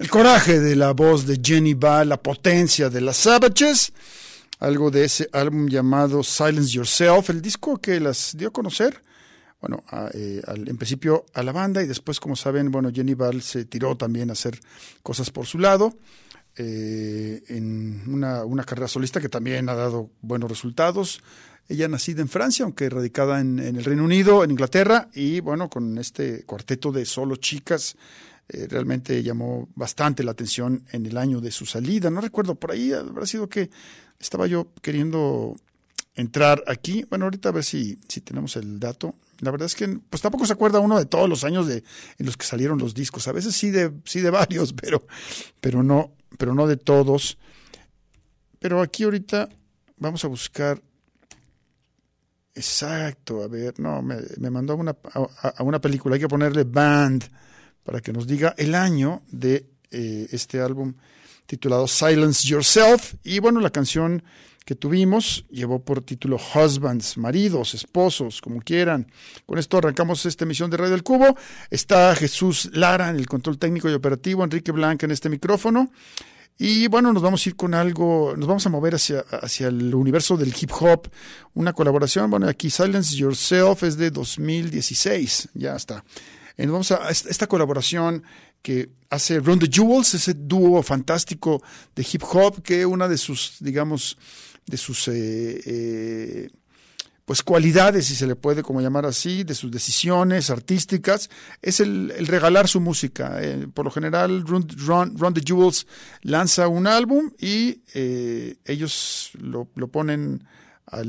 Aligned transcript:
El 0.00 0.08
coraje 0.08 0.60
de 0.60 0.76
la 0.76 0.92
voz 0.92 1.26
de 1.26 1.38
Jenny 1.44 1.74
Ball, 1.74 2.08
la 2.08 2.16
potencia 2.16 2.88
de 2.88 3.02
las 3.02 3.18
Savages, 3.18 3.92
algo 4.58 4.90
de 4.90 5.04
ese 5.04 5.28
álbum 5.30 5.68
llamado 5.68 6.22
Silence 6.22 6.70
Yourself, 6.70 7.28
el 7.28 7.42
disco 7.42 7.76
que 7.76 8.00
las 8.00 8.34
dio 8.34 8.48
a 8.48 8.50
conocer, 8.50 9.02
bueno, 9.60 9.84
eh, 10.14 10.40
en 10.46 10.76
principio 10.78 11.26
a 11.34 11.42
la 11.42 11.52
banda 11.52 11.82
y 11.82 11.86
después, 11.86 12.18
como 12.18 12.34
saben, 12.34 12.70
bueno, 12.70 12.90
Jenny 12.90 13.12
Ball 13.12 13.42
se 13.42 13.66
tiró 13.66 13.94
también 13.94 14.30
a 14.30 14.32
hacer 14.32 14.58
cosas 15.02 15.28
por 15.28 15.44
su 15.44 15.58
lado, 15.58 15.94
eh, 16.56 17.42
en 17.48 18.02
una, 18.06 18.46
una 18.46 18.64
carrera 18.64 18.88
solista 18.88 19.20
que 19.20 19.28
también 19.28 19.68
ha 19.68 19.74
dado 19.74 20.08
buenos 20.22 20.48
resultados. 20.48 21.20
Ella 21.68 21.88
nacida 21.88 22.22
en 22.22 22.30
Francia, 22.30 22.64
aunque 22.64 22.88
radicada 22.88 23.38
en, 23.38 23.58
en 23.58 23.76
el 23.76 23.84
Reino 23.84 24.04
Unido, 24.04 24.44
en 24.44 24.50
Inglaterra, 24.50 25.10
y 25.12 25.40
bueno, 25.40 25.68
con 25.68 25.98
este 25.98 26.44
cuarteto 26.44 26.90
de 26.90 27.04
solo 27.04 27.36
chicas, 27.36 27.96
eh, 28.52 28.66
realmente 28.68 29.22
llamó 29.22 29.68
bastante 29.76 30.24
la 30.24 30.32
atención 30.32 30.84
en 30.90 31.06
el 31.06 31.16
año 31.16 31.40
de 31.40 31.52
su 31.52 31.66
salida. 31.66 32.10
No 32.10 32.20
recuerdo, 32.20 32.56
por 32.56 32.72
ahí 32.72 32.92
habrá 32.92 33.24
sido 33.24 33.48
que 33.48 33.70
estaba 34.18 34.48
yo 34.48 34.72
queriendo 34.82 35.54
entrar 36.16 36.64
aquí. 36.66 37.04
Bueno, 37.08 37.26
ahorita 37.26 37.50
a 37.50 37.52
ver 37.52 37.62
si, 37.62 38.00
si 38.08 38.22
tenemos 38.22 38.56
el 38.56 38.80
dato. 38.80 39.14
La 39.38 39.52
verdad 39.52 39.66
es 39.66 39.76
que 39.76 39.86
pues 39.88 40.20
tampoco 40.20 40.46
se 40.46 40.52
acuerda 40.52 40.80
uno 40.80 40.98
de 40.98 41.06
todos 41.06 41.28
los 41.28 41.44
años 41.44 41.68
de, 41.68 41.84
en 42.18 42.26
los 42.26 42.36
que 42.36 42.44
salieron 42.44 42.78
los 42.78 42.92
discos. 42.92 43.28
A 43.28 43.32
veces 43.32 43.54
sí 43.54 43.70
de, 43.70 43.92
sí 44.04 44.20
de 44.20 44.30
varios, 44.30 44.72
pero, 44.72 45.06
pero, 45.60 45.84
no, 45.84 46.16
pero 46.36 46.52
no 46.52 46.66
de 46.66 46.76
todos. 46.76 47.38
Pero 48.58 48.82
aquí 48.82 49.04
ahorita 49.04 49.48
vamos 49.96 50.24
a 50.24 50.28
buscar. 50.28 50.82
Exacto, 52.52 53.44
a 53.44 53.46
ver, 53.46 53.78
no, 53.78 54.02
me, 54.02 54.16
me 54.38 54.50
mandó 54.50 54.74
una, 54.74 54.96
a 55.14 55.62
una 55.62 55.80
película. 55.80 56.16
Hay 56.16 56.20
que 56.20 56.28
ponerle 56.28 56.64
band 56.64 57.24
para 57.84 58.00
que 58.00 58.12
nos 58.12 58.26
diga 58.26 58.54
el 58.58 58.74
año 58.74 59.22
de 59.30 59.66
eh, 59.90 60.28
este 60.30 60.60
álbum 60.60 60.94
titulado 61.46 61.88
Silence 61.88 62.46
Yourself. 62.46 63.14
Y 63.24 63.38
bueno, 63.40 63.60
la 63.60 63.70
canción 63.70 64.22
que 64.64 64.76
tuvimos 64.76 65.44
llevó 65.50 65.82
por 65.84 66.02
título 66.02 66.36
Husbands, 66.36 67.18
maridos, 67.18 67.74
esposos, 67.74 68.40
como 68.40 68.60
quieran. 68.60 69.10
Con 69.46 69.58
esto 69.58 69.78
arrancamos 69.78 70.24
esta 70.26 70.44
emisión 70.44 70.70
de 70.70 70.76
Radio 70.76 70.92
del 70.92 71.02
Cubo. 71.02 71.36
Está 71.70 72.14
Jesús 72.14 72.70
Lara 72.72 73.10
en 73.10 73.16
el 73.16 73.26
control 73.26 73.58
técnico 73.58 73.90
y 73.90 73.94
operativo, 73.94 74.44
Enrique 74.44 74.70
Blanca 74.70 75.06
en 75.06 75.12
este 75.12 75.28
micrófono. 75.28 75.90
Y 76.56 76.88
bueno, 76.88 77.12
nos 77.12 77.22
vamos 77.22 77.44
a 77.44 77.48
ir 77.48 77.56
con 77.56 77.72
algo, 77.72 78.34
nos 78.36 78.46
vamos 78.46 78.66
a 78.66 78.68
mover 78.68 78.94
hacia, 78.94 79.20
hacia 79.20 79.68
el 79.68 79.94
universo 79.94 80.36
del 80.36 80.54
hip 80.60 80.70
hop, 80.78 81.08
una 81.54 81.72
colaboración, 81.72 82.30
bueno, 82.30 82.46
aquí 82.46 82.68
Silence 82.68 83.16
Yourself 83.16 83.82
es 83.82 83.96
de 83.96 84.10
2016, 84.10 85.48
ya 85.54 85.74
está. 85.74 86.04
Vamos 86.58 86.90
a 86.92 87.10
esta 87.10 87.46
colaboración 87.46 88.22
que 88.62 88.90
hace 89.08 89.40
Run 89.40 89.58
the 89.58 89.68
Jewels, 89.70 90.14
ese 90.14 90.34
dúo 90.34 90.82
fantástico 90.82 91.62
de 91.96 92.06
hip 92.10 92.22
hop 92.24 92.62
que 92.62 92.84
una 92.84 93.08
de 93.08 93.16
sus, 93.16 93.56
digamos, 93.60 94.18
de 94.66 94.76
sus 94.76 95.08
eh, 95.08 95.60
eh, 95.64 96.50
pues 97.24 97.42
cualidades, 97.42 98.06
si 98.06 98.14
se 98.14 98.26
le 98.26 98.36
puede 98.36 98.62
como 98.62 98.80
llamar 98.80 99.06
así, 99.06 99.44
de 99.44 99.54
sus 99.54 99.70
decisiones 99.70 100.50
artísticas, 100.50 101.30
es 101.62 101.80
el, 101.80 102.12
regalar 102.26 102.68
su 102.68 102.80
música. 102.80 103.38
Eh, 103.40 103.66
por 103.72 103.84
lo 103.84 103.90
general, 103.90 104.42
Run, 104.46 104.68
Run- 104.68 105.34
the 105.34 105.42
Jewels 105.44 105.86
lanza 106.22 106.68
un 106.68 106.86
álbum 106.86 107.30
y 107.38 107.82
ellos 108.64 109.30
lo, 109.40 109.68
lo 109.76 109.88
ponen 109.88 110.44
a 110.86 111.02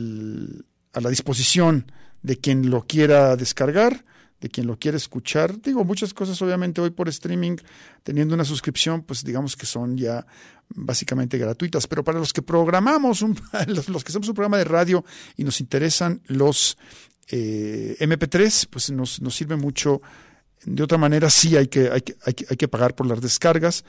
la 1.01 1.09
disposición 1.09 1.91
de 2.21 2.37
quien 2.37 2.69
lo 2.69 2.85
quiera 2.85 3.35
descargar, 3.35 4.05
de 4.41 4.49
quien 4.49 4.67
lo 4.67 4.77
quiera 4.77 4.97
escuchar. 4.97 5.61
Digo, 5.61 5.85
muchas 5.85 6.13
cosas 6.13 6.41
obviamente 6.41 6.81
hoy 6.81 6.89
por 6.89 7.07
streaming, 7.07 7.57
teniendo 8.03 8.33
una 8.35 8.43
suscripción, 8.43 9.03
pues 9.03 9.23
digamos 9.23 9.55
que 9.55 9.65
son 9.65 9.95
ya 9.97 10.25
básicamente 10.69 11.37
gratuitas, 11.37 11.85
pero 11.87 12.03
para 12.03 12.19
los 12.19 12.33
que 12.33 12.41
programamos, 12.41 13.21
un- 13.21 13.39
los, 13.67 13.85
que 14.03 14.09
hacemos 14.09 14.27
un 14.27 14.33
programa 14.35 14.57
de 14.57 14.63
radio 14.65 15.05
y 15.37 15.43
nos 15.43 15.61
interesan 15.61 16.21
los 16.27 16.77
eh, 17.29 17.95
MP3, 17.99 18.67
pues 18.69 18.89
nos, 18.91 19.21
nos 19.21 19.35
sirve 19.35 19.55
mucho. 19.55 20.01
De 20.65 20.83
otra 20.83 20.97
manera, 20.97 21.29
sí 21.29 21.55
hay 21.57 21.67
que, 21.67 21.89
hay 21.89 22.01
que, 22.01 22.15
hay 22.25 22.33
que, 22.33 22.45
hay 22.49 22.57
que 22.57 22.67
pagar 22.67 22.93
por 22.95 23.07
las 23.07 23.19
descargas 23.21 23.83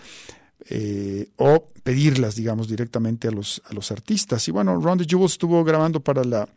eh, 0.70 1.28
o 1.36 1.66
pedirlas, 1.82 2.34
digamos, 2.34 2.68
directamente 2.68 3.28
a 3.28 3.30
los, 3.30 3.60
a 3.68 3.74
los 3.74 3.90
artistas. 3.90 4.46
Y 4.48 4.52
bueno, 4.52 4.78
Ron 4.80 4.98
the 4.98 5.04
Jewels 5.04 5.32
estuvo 5.32 5.64
grabando 5.64 6.00
para 6.00 6.24
la, 6.24 6.48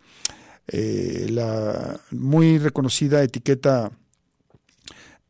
eh, 0.67 1.27
la 1.29 1.99
muy 2.11 2.57
reconocida 2.57 3.23
etiqueta 3.23 3.91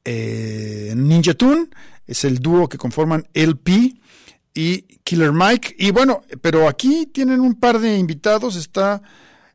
eh, 0.04 0.94
Ninja 0.96 1.34
Tune, 1.34 1.68
es 2.08 2.24
el 2.24 2.40
dúo 2.40 2.70
que 2.70 2.78
conforman 2.78 3.28
LP 3.34 3.96
y 4.54 4.82
Killer 5.04 5.32
Mike. 5.34 5.76
Y 5.78 5.92
bueno, 5.92 6.22
pero 6.42 6.68
aquí 6.68 7.08
tienen 7.08 7.42
un 7.42 7.56
par 7.56 7.80
de 7.80 7.98
invitados, 7.98 8.56
está 8.56 9.02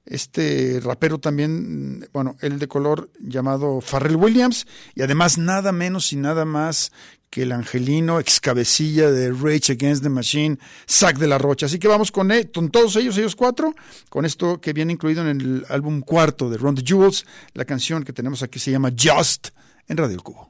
este 0.04 0.80
rapero 0.82 1.18
también, 1.18 2.08
bueno, 2.12 2.36
el 2.40 2.58
de 2.58 2.66
color 2.66 3.10
llamado 3.20 3.80
Pharrell 3.80 4.16
Williams, 4.16 4.66
y 4.94 5.02
además 5.02 5.38
nada 5.38 5.72
menos 5.72 6.12
y 6.12 6.16
nada 6.16 6.44
más 6.44 6.90
que 7.30 7.42
el 7.42 7.52
angelino 7.52 8.18
excabecilla 8.18 9.10
de 9.10 9.30
Rage 9.30 9.72
Against 9.72 10.02
the 10.02 10.08
Machine, 10.08 10.58
Zack 10.88 11.18
de 11.18 11.28
la 11.28 11.38
Rocha. 11.38 11.66
Así 11.66 11.78
que 11.78 11.88
vamos 11.88 12.10
con, 12.10 12.30
eh, 12.32 12.44
todos 12.44 12.96
ellos, 12.96 13.16
ellos 13.16 13.36
cuatro, 13.36 13.74
con 14.08 14.24
esto 14.24 14.60
que 14.60 14.72
viene 14.72 14.92
incluido 14.92 15.22
en 15.22 15.40
el 15.40 15.66
álbum 15.68 16.00
cuarto 16.00 16.50
de 16.50 16.58
Ron 16.58 16.74
the 16.74 16.82
Jewels. 16.84 17.24
La 17.54 17.64
canción 17.64 18.02
que 18.02 18.12
tenemos 18.12 18.42
aquí 18.42 18.58
se 18.58 18.72
llama 18.72 18.90
Just 18.90 19.48
en 19.86 19.96
Radio 19.96 20.20
Cubo. 20.22 20.50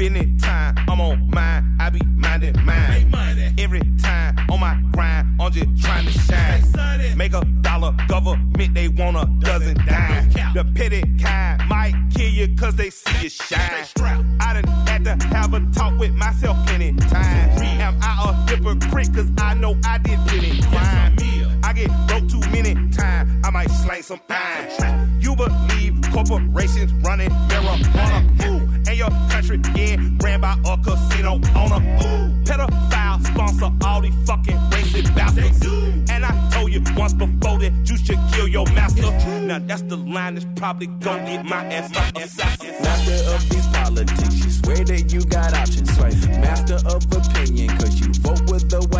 It 0.00 0.40
time, 0.40 0.74
I'm 0.88 1.00
on 1.00 1.30
mine, 1.30 1.76
I 1.78 1.90
be 1.90 2.00
minding 2.16 2.54
mine. 2.64 3.12
Every 3.58 3.80
time 4.00 4.34
on 4.50 4.60
my 4.60 4.80
grind, 4.92 5.38
I'm 5.38 5.52
just 5.52 5.84
trying 5.84 6.06
to 6.06 6.12
shine. 6.12 7.18
Make 7.18 7.34
a 7.34 7.44
dollar, 7.60 7.94
government, 8.08 8.74
they 8.74 8.88
want 8.88 9.18
a 9.18 9.26
dozen 9.44 9.76
dime. 9.86 10.30
The 10.54 10.64
petty 10.74 11.02
kind 11.22 11.68
might 11.68 11.94
kill 12.14 12.30
you 12.30 12.56
cause 12.56 12.76
they 12.76 12.88
see 12.88 13.24
you 13.24 13.28
shine. 13.28 13.84
I 14.40 14.54
done 14.54 14.64
had 14.86 15.04
to 15.04 15.26
have 15.26 15.52
a 15.52 15.60
talk 15.72 15.98
with 15.98 16.14
myself 16.14 16.56
plenty 16.66 16.94
times. 16.94 17.60
Am 17.60 17.98
I 18.00 18.30
a 18.30 18.50
hypocrite 18.50 19.14
cause 19.14 19.30
I 19.38 19.52
know 19.54 19.76
I 19.84 19.98
did 19.98 20.18
plenty 20.26 20.62
crime. 20.62 21.19
Get 21.80 21.90
broke 22.08 22.28
too 22.28 22.40
many 22.50 22.74
times, 22.90 23.30
I 23.42 23.50
might 23.50 23.70
slang 23.70 24.02
some 24.02 24.20
pine. 24.28 25.18
You 25.18 25.34
believe 25.34 26.02
corporations 26.12 26.92
running 27.04 27.30
marijuana. 27.30 28.44
Ooh, 28.44 28.68
and 28.86 28.98
your 28.98 29.08
country 29.30 29.56
getting 29.56 30.18
ran 30.18 30.42
by 30.42 30.58
a 30.66 30.76
casino 30.76 31.40
owner. 31.56 31.80
Ooh, 32.04 32.44
pedophile 32.44 33.26
sponsor 33.26 33.70
all 33.86 34.02
these 34.02 34.14
fucking 34.26 34.58
racist 34.72 35.14
bastards. 35.14 35.64
And 36.10 36.26
I 36.26 36.50
told 36.50 36.70
you 36.70 36.82
once 36.98 37.14
before 37.14 37.58
that 37.60 37.72
you 37.88 37.96
should 37.96 38.18
kill 38.34 38.46
your 38.46 38.66
master. 38.72 39.10
Now 39.40 39.60
that's 39.60 39.80
the 39.82 39.96
line 39.96 40.34
that's 40.34 40.46
probably 40.56 40.88
gonna 40.88 41.24
get 41.24 41.46
my 41.46 41.64
ass 41.64 41.96
up 41.96 42.14
assassin. 42.14 42.74
Master 42.82 43.34
of 43.34 43.48
these 43.48 43.66
politics, 43.68 44.44
you 44.44 44.50
swear 44.50 44.84
that 44.84 45.10
you 45.14 45.24
got 45.24 45.54
options. 45.54 45.98
Master 45.98 46.78
of 46.84 47.04
opinion, 47.10 47.68
cause 47.78 47.98
you 47.98 48.12
vote 48.20 48.42
with 48.50 48.68
the 48.68 48.80
white. 48.90 48.99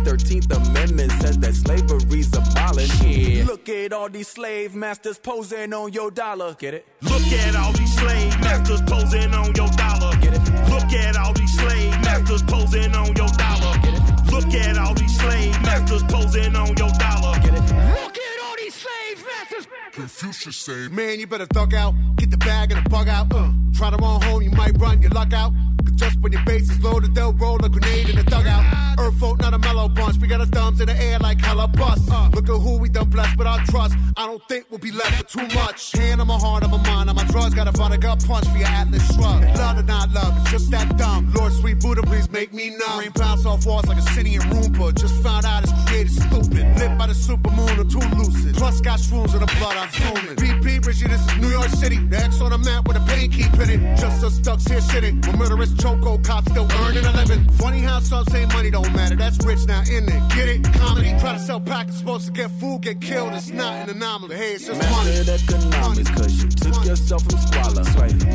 13th 0.00 0.50
Amendment 0.56 1.12
says 1.20 1.38
that 1.38 1.54
slavery's 1.54 2.34
abolished. 2.36 3.02
Yeah. 3.02 3.44
Look 3.44 3.68
at 3.68 3.92
all 3.92 4.08
these 4.08 4.28
slave 4.28 4.74
masters 4.74 5.18
posing 5.18 5.72
on 5.72 5.92
your 5.92 6.10
dollar. 6.10 6.54
Get 6.54 6.74
it? 6.74 6.86
Look 7.02 7.22
at 7.32 7.56
all 7.56 7.72
these 7.72 7.94
slave 7.94 8.40
masters 8.40 8.82
posing 8.82 9.34
on 9.34 9.54
your 9.54 9.68
dollar. 9.68 10.16
Get 10.16 10.34
it? 10.34 10.42
Look 10.68 10.92
at 10.92 11.16
all 11.16 11.32
these 11.34 11.52
slave 11.54 11.90
masters 12.02 12.42
posing 12.42 12.94
on 12.94 13.14
your 13.16 13.28
dollar. 13.28 13.78
Get 13.82 13.94
it? 13.94 14.32
Look 14.32 14.54
at 14.54 14.78
all 14.78 14.94
these 14.94 15.18
slave 15.18 15.52
masters 15.62 16.02
posing 16.04 16.56
on 16.56 16.68
your 16.76 16.90
dollar. 16.98 17.38
Get 17.40 17.54
it? 17.54 17.62
Look 18.00 18.16
at 18.18 18.36
all 18.44 18.56
these 18.56 18.74
slave 18.74 19.24
masters. 19.26 19.66
Confucius 19.92 20.56
say, 20.56 20.88
Man, 20.88 21.20
you 21.20 21.26
better 21.26 21.46
thug 21.46 21.74
out. 21.74 21.94
Get 22.16 22.30
the 22.30 22.38
bag 22.38 22.72
and 22.72 22.84
the 22.84 22.90
bug 22.90 23.08
out. 23.08 23.32
Uh, 23.32 23.50
try 23.74 23.90
to 23.90 23.96
run 23.96 24.22
home, 24.22 24.42
you 24.42 24.50
might 24.50 24.78
run 24.78 25.02
your 25.02 25.10
luck 25.10 25.32
out. 25.32 25.52
Just 26.00 26.18
when 26.20 26.32
your 26.32 26.42
base 26.46 26.70
is 26.70 26.82
loaded, 26.82 27.14
they'll 27.14 27.34
roll 27.34 27.62
a 27.62 27.68
grenade 27.68 28.08
in 28.08 28.16
the 28.16 28.22
dugout. 28.22 28.64
Earth 28.98 29.20
folk, 29.20 29.38
not 29.40 29.52
a 29.52 29.58
mellow 29.58 29.86
bunch. 29.86 30.16
We 30.16 30.28
got 30.28 30.40
our 30.40 30.46
thumbs 30.46 30.80
in 30.80 30.86
the 30.86 30.96
air 30.96 31.18
like 31.18 31.38
hella 31.40 31.68
bust. 31.68 32.08
Look 32.34 32.48
at 32.48 32.58
who 32.58 32.78
we 32.78 32.88
done 32.88 33.10
blessed 33.10 33.36
with 33.36 33.46
our 33.46 33.58
trust. 33.66 33.94
I 34.16 34.24
don't 34.26 34.42
think 34.48 34.64
we'll 34.70 34.78
be 34.78 34.92
left 34.92 35.18
with 35.18 35.28
too 35.28 35.54
much. 35.54 35.92
Hand 35.92 36.22
on 36.22 36.26
my 36.26 36.38
heart, 36.38 36.64
on 36.64 36.70
my 36.70 36.82
mind, 36.88 37.10
on 37.10 37.16
my 37.16 37.24
drugs. 37.24 37.54
Got 37.54 37.68
a 37.68 37.72
find 37.72 37.92
a 37.92 37.98
gut 37.98 38.24
punch 38.26 38.46
for 38.46 38.56
your 38.56 38.68
Atlas 38.68 39.06
shrug. 39.14 39.42
Love 39.56 39.78
or 39.78 39.82
not 39.82 40.10
love, 40.12 40.34
it's 40.40 40.50
just 40.50 40.70
that 40.70 40.96
dumb. 40.96 41.30
Lord, 41.34 41.52
sweet 41.52 41.80
Buddha, 41.80 42.02
please 42.02 42.30
make 42.30 42.54
me 42.54 42.70
numb. 42.70 43.00
Rain 43.00 43.12
bounce 43.14 43.44
off 43.44 43.66
walls 43.66 43.86
like 43.86 43.98
a 43.98 44.02
city 44.14 44.36
in 44.36 44.40
Roomba. 44.42 44.94
Just 44.98 45.22
found 45.22 45.44
out 45.44 45.64
it's 45.64 45.72
created 45.84 46.12
stupid. 46.12 46.78
Lit 46.78 46.96
by 46.96 47.08
the 47.08 47.14
super 47.14 47.50
moon 47.50 47.78
or 47.78 47.84
too 47.84 48.00
lucid. 48.16 48.56
Plus 48.56 48.80
got 48.80 49.00
shrooms 49.00 49.34
in 49.34 49.40
the 49.40 49.52
blood, 49.58 49.76
I'm 49.76 49.90
zooming. 49.90 50.36
BP, 50.36 50.86
Richie, 50.86 51.08
this 51.08 51.20
is 51.20 51.36
New 51.36 51.50
York 51.50 51.68
City. 51.68 51.98
The 51.98 52.16
X 52.16 52.40
on 52.40 52.52
the 52.52 52.58
map 52.58 52.88
with 52.88 52.96
a 52.96 53.04
pain 53.06 53.30
keep 53.30 53.52
in 53.54 53.68
it. 53.68 53.98
Just 53.98 54.24
us 54.24 54.38
ducks 54.38 54.64
here 54.66 54.80
sitting. 54.80 55.16
With 55.20 55.36
murderous 55.36 55.72
choco 55.90 56.18
cops 56.18 56.50
still 56.50 56.68
earning 56.82 57.04
a 57.04 57.12
living. 57.12 57.44
Funny 57.52 57.80
how 57.80 58.00
some 58.00 58.24
say 58.26 58.46
money 58.46 58.70
don't 58.70 58.92
matter. 58.92 59.16
That's 59.16 59.44
rich 59.44 59.66
now, 59.66 59.80
in 59.80 60.08
it? 60.08 60.22
Get 60.34 60.48
it? 60.48 60.64
Comedy. 60.74 61.10
Try 61.20 61.32
to 61.34 61.38
sell 61.38 61.60
packets, 61.60 61.98
supposed 61.98 62.26
to 62.26 62.32
get 62.32 62.50
food, 62.52 62.82
get 62.82 63.00
killed. 63.00 63.32
It's 63.34 63.50
not 63.50 63.88
an 63.88 63.96
anomaly. 63.96 64.36
Hey, 64.36 64.52
it's 64.52 64.66
just 64.66 64.80
money. 64.90 65.10
Mastered 65.10 65.28
economics, 65.28 66.10
cause 66.10 66.42
you 66.42 66.48
took 66.48 66.84
yourself 66.84 67.22
from 67.24 67.38
squalor. 67.38 67.84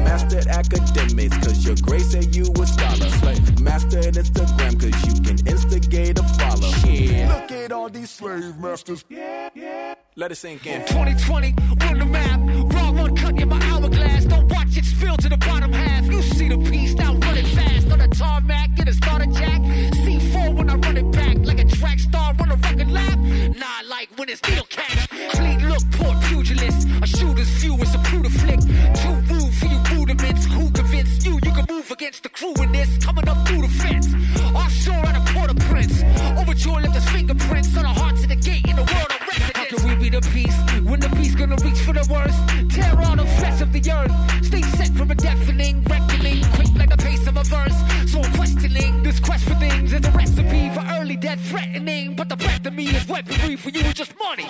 Mastered 0.04 0.48
academics, 0.48 1.38
cause 1.38 1.66
your 1.66 1.76
grace 1.82 2.12
said 2.12 2.36
you 2.36 2.44
a 2.44 2.68
scholar. 2.68 3.10
Mastered 3.62 4.16
Instagram, 4.16 4.80
cause 4.80 4.98
you 5.08 5.22
can 5.22 5.48
instigate 5.48 6.20
a 6.20 6.24
follow. 6.24 6.70
Look 6.70 7.52
at 7.52 7.72
all 7.72 7.90
these 7.90 8.10
slave 8.10 8.58
masters. 8.58 9.06
Yeah, 9.10 9.50
yeah. 9.56 9.96
Let 10.18 10.32
it 10.32 10.36
sink 10.36 10.66
in. 10.66 10.82
2020, 10.86 11.56
run 11.82 12.00
the 12.00 12.06
map. 12.06 12.45
One 13.06 13.40
in 13.40 13.50
my 13.50 13.60
hourglass. 13.70 14.26
Don't 14.26 14.52
watch 14.52 14.76
it 14.78 14.84
spill 14.84 15.16
to 15.18 15.30
the 15.30 15.38
bottom 15.38 15.72
half. 15.72 16.06
You 16.06 16.24
see 16.24 16.50
the 16.50 16.58
piece 16.58 16.96
now 16.96 17.14
running 17.14 17.46
fast 17.46 17.92
on 17.92 18.00
the 18.00 18.08
tarmac. 18.08 18.74
Get 18.74 18.88
a 18.88 18.94
starter 18.94 19.28
jack. 19.28 19.62
C4 20.02 20.56
when 20.56 20.72
I 20.72 20.76
run 20.76 20.98
it 20.98 21.12
back. 21.12 21.38
Like 21.46 21.60
a 21.60 21.66
track 21.66 22.00
star 22.00 22.34
on 22.40 22.50
a 22.50 22.56
record 22.56 22.90
lap. 22.90 23.20
Nah, 23.20 23.82
like 23.88 24.10
when 24.18 24.30
it's 24.30 24.42
needle 24.50 24.66
catch. 24.70 25.08
Clean 25.38 25.70
look, 25.70 25.84
poor 25.92 26.16
pugilist. 26.24 26.88
A 27.04 27.08
shooter's 27.08 27.50
view 27.62 27.76
is 27.76 27.94
a 27.94 28.00
brutal 28.10 28.32
flick. 28.32 28.62
Too 29.02 29.16
rude 29.30 29.54
for 29.54 29.68
you 29.68 29.80
rudiments. 29.94 30.46
Who 30.46 30.72
convinced 30.72 31.26
you 31.28 31.34
you 31.46 31.52
can 31.52 31.66
move 31.70 31.92
against 31.92 32.24
the 32.24 32.30
crew 32.30 32.56
in 32.64 32.72
this? 32.72 32.98
Coming 33.06 33.30
up 33.30 33.48
through 33.48 33.62
the 33.62 33.74
fence. 33.84 34.08
Offshore 34.56 35.06
at 35.06 35.16
a 35.16 35.24
Port-au-Prince. 35.32 36.02
Overjoyed 36.40 36.82
left 36.84 36.96
his 36.96 37.08
fingerprints 37.10 37.78
on 37.78 37.84
the 37.84 37.90
heart 37.90 38.16
to 38.22 38.28
the 38.28 38.36
gate 38.36 38.66
in 38.68 38.76
the 38.76 38.84
world 38.84 39.15
be 40.06 40.18
the 40.20 40.22
peace 40.30 40.58
when 40.84 41.00
the 41.00 41.10
beast 41.16 41.38
gonna 41.38 41.56
reach 41.64 41.80
for 41.80 41.94
the 41.94 42.06
worst? 42.12 42.38
Tear 42.70 42.94
all 43.06 43.16
the 43.16 43.26
flesh 43.38 43.62
of 43.62 43.72
the 43.74 43.82
earth. 43.92 44.46
Stay 44.46 44.62
set 44.78 44.92
from 44.92 45.10
a 45.10 45.16
deafening 45.16 45.84
reckoning, 45.84 46.44
quick 46.54 46.74
like 46.76 46.90
the 46.90 46.98
pace 46.98 47.26
of 47.28 47.38
a 47.38 47.44
verse. 47.44 47.78
So 48.12 48.22
I'm 48.22 48.32
questioning 48.34 49.02
this 49.04 49.20
quest 49.20 49.46
for 49.46 49.56
things 49.56 49.94
is 49.94 50.06
a 50.06 50.12
recipe 50.12 50.70
for 50.70 50.84
early 50.98 51.16
death 51.16 51.42
threatening. 51.50 52.16
But 52.16 52.30
the 52.30 52.36
breath 52.36 52.66
of 52.66 52.74
me 52.74 52.86
is 52.86 53.08
weaponry 53.08 53.56
for 53.56 53.70
you 53.70 53.82
is 53.82 53.94
just 53.94 54.14
money. 54.20 54.48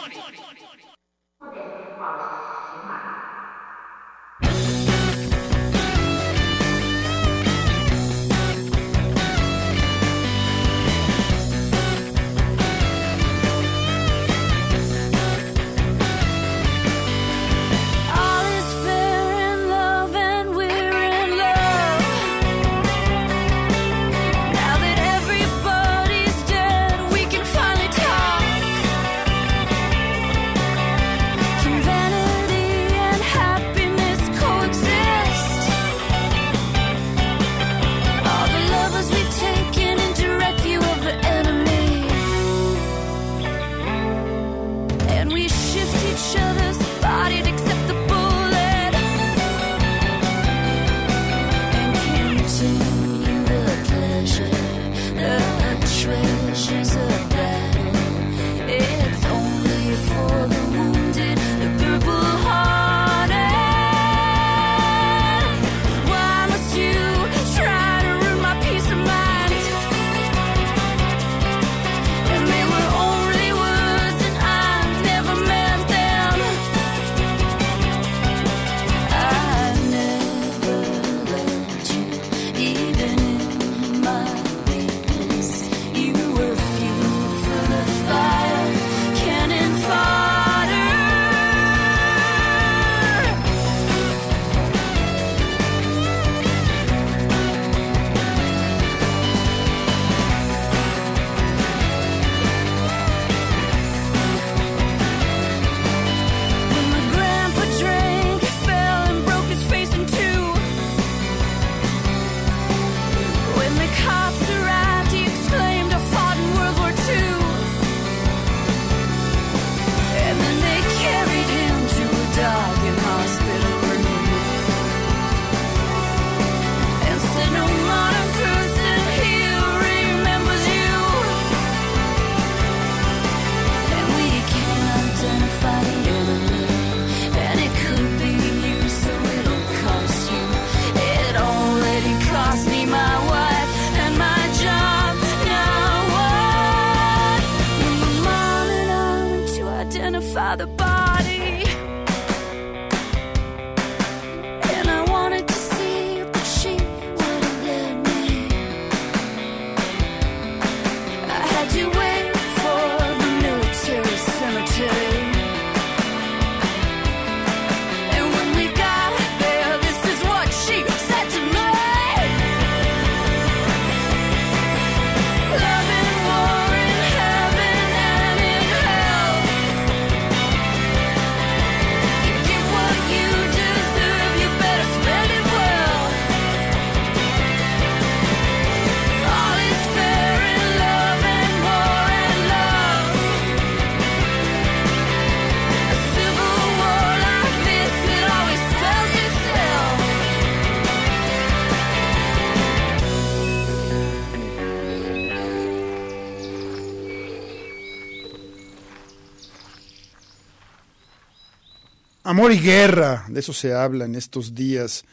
Amor 212.25 212.51
y 212.51 212.59
guerra, 212.59 213.25
de 213.29 213.39
eso 213.39 213.53
se 213.53 213.73
habla 213.73 214.05
en 214.05 214.15
estos 214.15 214.55
días 214.55 215.05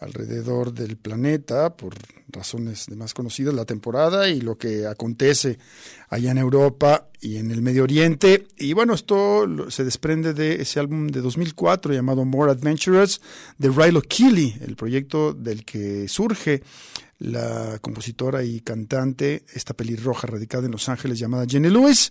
alrededor 0.00 0.72
del 0.72 0.96
planeta, 0.96 1.76
por 1.76 1.94
razones 2.28 2.86
de 2.86 2.96
más 2.96 3.14
conocidas, 3.14 3.54
la 3.54 3.66
temporada 3.66 4.28
y 4.28 4.40
lo 4.40 4.56
que 4.56 4.86
acontece 4.86 5.58
allá 6.08 6.32
en 6.32 6.38
Europa 6.38 7.08
y 7.20 7.36
en 7.36 7.50
el 7.50 7.62
Medio 7.62 7.84
Oriente. 7.84 8.46
Y 8.58 8.72
bueno, 8.72 8.94
esto 8.94 9.46
se 9.70 9.84
desprende 9.84 10.32
de 10.32 10.62
ese 10.62 10.80
álbum 10.80 11.06
de 11.08 11.20
2004 11.20 11.92
llamado 11.92 12.24
More 12.24 12.52
Adventurous 12.52 13.20
de 13.58 13.68
Rilo 13.68 14.02
Keeley, 14.02 14.56
el 14.62 14.74
proyecto 14.74 15.32
del 15.32 15.64
que 15.64 16.08
surge 16.08 16.62
la 17.18 17.78
compositora 17.80 18.42
y 18.42 18.60
cantante, 18.60 19.44
esta 19.52 19.74
pelirroja 19.74 20.26
radicada 20.26 20.64
en 20.66 20.72
Los 20.72 20.88
Ángeles 20.88 21.18
llamada 21.18 21.46
Jenny 21.48 21.68
Lewis. 21.68 22.10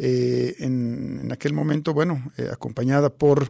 Eh, 0.00 0.54
en, 0.60 1.22
en 1.24 1.32
aquel 1.32 1.52
momento, 1.52 1.92
bueno, 1.92 2.30
eh, 2.36 2.48
acompañada 2.52 3.10
por 3.10 3.48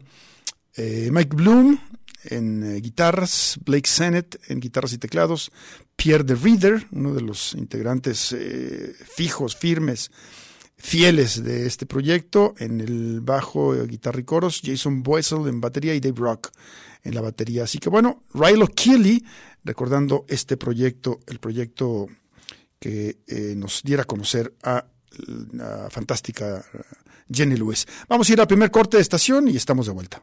eh, 0.76 1.08
Mike 1.12 1.34
Bloom 1.34 1.78
en 2.24 2.64
eh, 2.64 2.80
guitarras, 2.80 3.58
Blake 3.64 3.88
Sennett 3.88 4.38
en 4.50 4.60
guitarras 4.60 4.92
y 4.92 4.98
teclados, 4.98 5.50
Pierre 5.96 6.24
de 6.24 6.34
Reader, 6.34 6.86
uno 6.92 7.14
de 7.14 7.22
los 7.22 7.54
integrantes 7.54 8.32
eh, 8.32 8.94
fijos, 9.04 9.56
firmes, 9.56 10.10
fieles 10.76 11.42
de 11.42 11.66
este 11.66 11.86
proyecto, 11.86 12.54
en 12.58 12.80
el 12.80 13.20
bajo, 13.20 13.74
eh, 13.74 13.86
guitarra 13.86 14.20
y 14.20 14.24
coros, 14.24 14.60
Jason 14.62 15.02
Boesel 15.02 15.48
en 15.48 15.60
batería 15.60 15.94
y 15.94 16.00
Dave 16.00 16.18
Rock 16.18 16.50
en 17.02 17.14
la 17.14 17.20
batería. 17.20 17.64
Así 17.64 17.78
que 17.78 17.88
bueno, 17.88 18.24
Rilo 18.34 18.66
Keeley, 18.66 19.24
recordando 19.64 20.24
este 20.28 20.56
proyecto, 20.56 21.20
el 21.26 21.38
proyecto 21.38 22.06
que 22.78 23.18
nos 23.56 23.82
diera 23.82 24.02
a 24.02 24.06
conocer 24.06 24.54
a 24.62 24.86
la 25.52 25.88
fantástica 25.90 26.64
Jenny 27.28 27.56
Lewis. 27.56 27.86
Vamos 28.08 28.30
a 28.30 28.32
ir 28.32 28.40
al 28.40 28.46
primer 28.46 28.70
corte 28.70 28.98
de 28.98 29.02
estación 29.02 29.48
y 29.48 29.56
estamos 29.56 29.86
de 29.86 29.92
vuelta. 29.92 30.22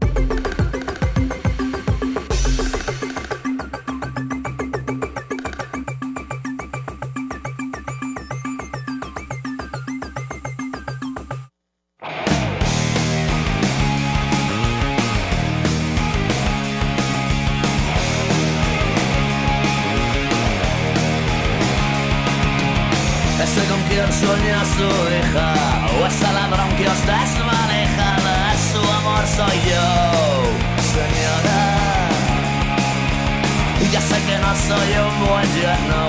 Su 24.65 24.89
hija 25.17 25.53
O 25.99 26.05
ese 26.05 26.31
ladrón 26.33 26.69
que 26.77 26.87
os 26.87 27.01
desmaneja 27.05 28.09
De 28.27 28.57
su 28.69 28.81
amor 28.99 29.23
soy 29.37 29.57
yo, 29.69 29.89
señora. 30.95 31.61
Ya 33.91 33.99
sé 33.99 34.17
que 34.27 34.37
no 34.37 34.51
soy 34.67 34.91
un 35.05 35.27
buen 35.27 35.49
yerno 35.59 36.01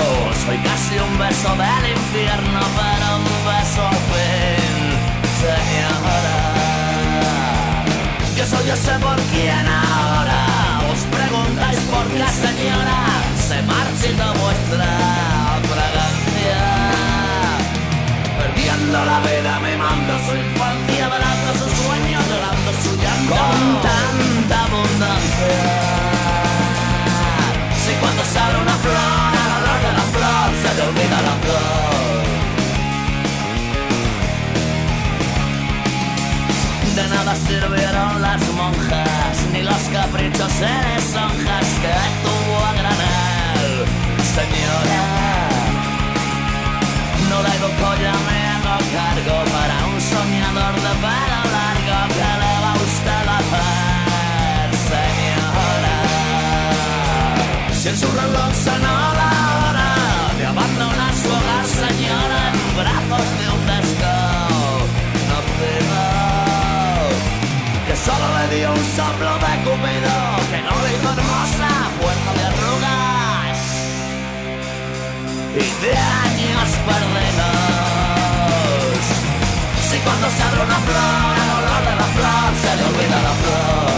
Soy 0.45 0.59
casi 0.59 0.95
un 0.99 1.19
beso 1.19 1.51
del 1.63 1.85
infierno 1.99 2.61
Pero 2.79 3.07
un 3.17 3.25
beso 3.49 3.83
al 3.91 4.01
fin, 4.11 4.77
señora. 5.43 6.39
Yo 8.37 8.45
soy 8.47 8.71
ese 8.71 8.95
por 9.01 9.19
quien 9.33 9.67
ahora 9.67 10.41
Os 10.93 11.01
preguntáis 11.17 11.81
por 11.93 12.07
qué 12.07 12.29
señora. 12.47 12.99
Se 13.49 13.63
marchita 13.63 14.27
vuestra 14.33 14.89
fragancia 15.69 16.12
Perdiendo 18.93 19.11
la 19.11 19.21
vida 19.21 19.59
mimando 19.61 20.19
su 20.19 20.37
infancia 20.37 21.09
Velando 21.09 21.53
sus 21.55 21.73
sueños, 21.81 22.23
llorando 22.29 22.73
su 22.83 22.91
llanto. 23.01 23.33
Con 23.33 23.81
tanta 23.81 24.65
abundancia. 24.65 25.57
Si 27.85 27.93
cuando 28.01 28.23
sale 28.25 28.59
una 28.61 28.77
flor, 28.85 29.33
el 29.41 29.51
olor 29.59 29.81
de 29.87 29.93
la 29.99 30.07
flor 30.13 30.49
Se 30.63 30.69
te 30.77 30.83
olvida 30.89 31.19
la 31.29 31.35
flor. 31.43 31.83
De 36.97 37.05
nada 37.09 37.35
sirvieron 37.35 38.21
las 38.21 38.43
monjas 38.53 39.37
Ni 39.55 39.63
los 39.63 39.83
caprichos 39.91 40.53
en 40.61 40.95
lisonjas 40.97 41.67
Que 41.81 41.95
tuvo 42.25 42.57
a 42.67 42.73
granel. 42.75 43.87
Señora 44.35 44.93
no 47.63 47.69
colla, 47.81 48.13
me 48.27 48.37
hago 48.37 48.42
cargo 48.91 49.37
para 49.55 49.77
un 49.93 50.01
soñador 50.01 50.75
de 50.75 50.93
pelo 51.05 51.41
largo 51.57 51.99
que 52.17 52.31
le 52.43 52.55
va 52.63 52.73
a 52.73 52.75
usted 52.89 53.25
a 53.35 53.37
hacer, 53.43 54.69
señora. 54.93 55.99
Si 57.79 57.87
en 57.89 57.97
su 57.97 58.09
reloj 58.21 58.53
sonó 58.67 58.97
la 59.23 59.33
hora 59.61 59.91
de 60.39 60.45
abandonar 60.47 61.13
su 61.23 61.29
hogar, 61.29 61.67
señora, 61.67 62.41
en 62.53 62.61
brazos 62.81 63.27
de 63.39 63.47
un 63.57 63.63
desconocido, 63.73 64.33
que 67.87 67.95
solo 68.07 68.27
le 68.39 68.45
dio 68.57 68.69
un 68.73 68.85
soplo 68.97 69.33
de 69.45 69.53
cupido, 69.65 70.17
que 70.51 70.61
no 70.67 70.75
le 70.83 70.89
hizo 70.95 71.09
hermosa, 71.17 71.71
fuerza 71.99 72.31
de 72.39 72.45
arrugas 72.51 73.61
y 75.55 75.65
de 75.85 75.93
años 75.97 76.71
perdidos. 76.87 77.62
Cuando 80.05 80.31
se 80.31 80.43
abre 80.43 80.61
una 80.65 80.81
flor, 80.87 81.35
el 81.43 81.51
olor 81.59 81.83
de 81.89 81.95
la 81.97 82.09
flor 82.17 82.51
se 82.63 82.77
le 82.77 82.83
olvida 82.85 83.19
la 83.29 83.35
flor. 83.41 83.93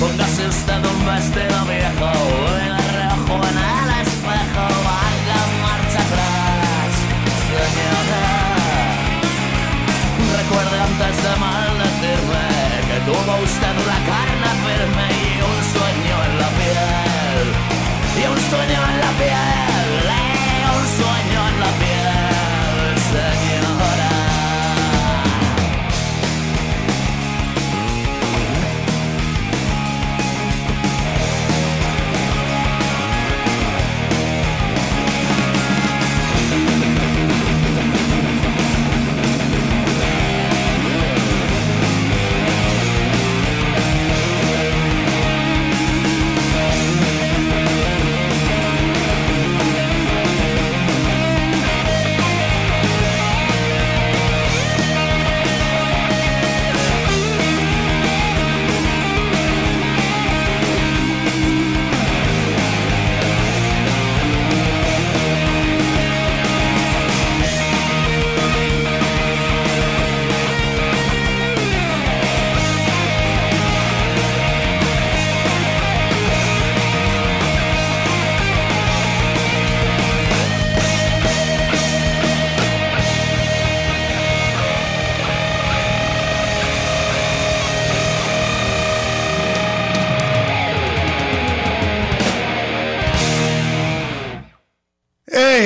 Póngase 0.00 0.48
usted 0.48 0.84
un 0.84 1.06
vestido 1.06 1.58
viejo 1.66 2.10
le 2.58 2.82
reojo 2.98 3.34
en 3.50 3.56
el 3.70 3.88
espejo, 4.02 4.64
haga 4.98 5.40
marcha 5.62 6.00
atrás, 6.06 6.92
señora. 7.48 8.24
Recuerde 10.38 10.76
antes 10.88 11.14
de 11.22 11.32
maldecirme 11.44 12.46
que 12.88 12.98
tuvo 13.06 13.32
usted 13.44 13.76
la 13.86 13.98
carne 14.10 14.41
sueño 19.22 19.66
en 19.66 19.71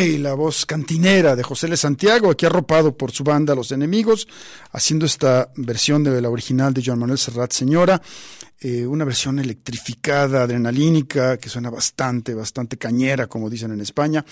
La 0.07 0.35
voz 0.35 0.67
cantinera 0.67 1.35
de 1.35 1.43
José 1.43 1.67
L. 1.67 1.77
Santiago, 1.77 2.31
aquí 2.31 2.47
arropado 2.47 2.97
por 2.97 3.11
su 3.11 3.25
banda 3.25 3.57
Los 3.57 3.73
Enemigos, 3.73 4.29
haciendo 4.71 5.05
esta 5.05 5.51
versión 5.57 6.05
de 6.05 6.21
la 6.23 6.31
original 6.31 6.73
de 6.73 6.81
Joan 6.85 7.01
Manuel 7.01 7.19
Serrat 7.19 7.51
Señora, 7.51 8.01
eh, 8.61 8.87
una 8.87 9.05
versión 9.05 9.41
electrificada, 9.41 10.45
adrenalínica, 10.45 11.39
que 11.39 11.49
suena 11.49 11.71
bastante, 11.71 12.35
bastante 12.35 12.79
cañera, 12.79 13.27
como 13.27 13.51
dicen 13.51 13.73
en 13.73 13.81
España. 13.81 14.25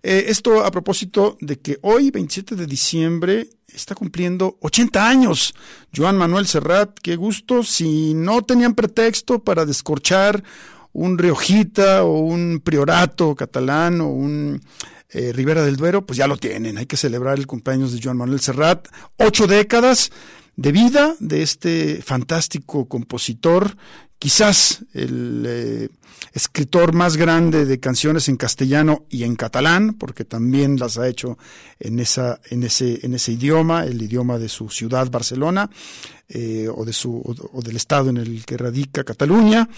Eh, 0.00 0.26
esto 0.28 0.64
a 0.64 0.70
propósito 0.70 1.36
de 1.40 1.58
que 1.58 1.80
hoy, 1.82 2.12
27 2.12 2.54
de 2.54 2.66
diciembre, 2.66 3.48
está 3.66 3.96
cumpliendo 3.96 4.58
80 4.60 5.08
años. 5.08 5.54
Joan 5.94 6.16
Manuel 6.16 6.46
Serrat, 6.46 7.00
qué 7.02 7.16
gusto. 7.16 7.64
Si 7.64 8.14
no 8.14 8.42
tenían 8.42 8.74
pretexto 8.74 9.42
para 9.42 9.66
descorchar 9.66 10.44
un 10.92 11.18
Riojita 11.18 12.04
o 12.04 12.20
un 12.20 12.62
Priorato 12.64 13.34
catalán 13.34 14.00
o 14.00 14.08
un 14.08 14.62
eh, 15.10 15.32
Ribera 15.32 15.64
del 15.64 15.76
Duero, 15.76 16.04
pues 16.04 16.16
ya 16.16 16.26
lo 16.26 16.36
tienen. 16.36 16.78
Hay 16.78 16.86
que 16.86 16.96
celebrar 16.96 17.38
el 17.38 17.46
cumpleaños 17.46 17.92
de 17.92 18.00
Joan 18.02 18.16
Manuel 18.16 18.40
Serrat. 18.40 18.88
Ocho 19.18 19.46
décadas 19.46 20.10
de 20.56 20.72
vida 20.72 21.14
de 21.20 21.42
este 21.42 22.02
fantástico 22.02 22.88
compositor, 22.88 23.76
quizás 24.18 24.84
el 24.92 25.44
eh, 25.46 25.88
escritor 26.32 26.92
más 26.92 27.16
grande 27.16 27.64
de 27.64 27.80
canciones 27.80 28.28
en 28.28 28.36
castellano 28.36 29.04
y 29.08 29.24
en 29.24 29.36
catalán, 29.36 29.94
porque 29.94 30.24
también 30.24 30.76
las 30.78 30.98
ha 30.98 31.08
hecho 31.08 31.38
en, 31.78 31.98
esa, 31.98 32.40
en, 32.50 32.62
ese, 32.62 33.04
en 33.04 33.14
ese 33.14 33.32
idioma, 33.32 33.84
el 33.84 34.00
idioma 34.02 34.38
de 34.38 34.48
su 34.48 34.68
ciudad, 34.68 35.10
Barcelona. 35.10 35.70
Eh, 36.28 36.68
o, 36.68 36.84
de 36.84 36.92
su, 36.92 37.22
del 37.62 37.76
estado 37.76 38.10
en 38.10 38.16
el 38.16 38.44
que 38.44 38.56
radica 38.56 39.04
Cataluña. 39.04 39.68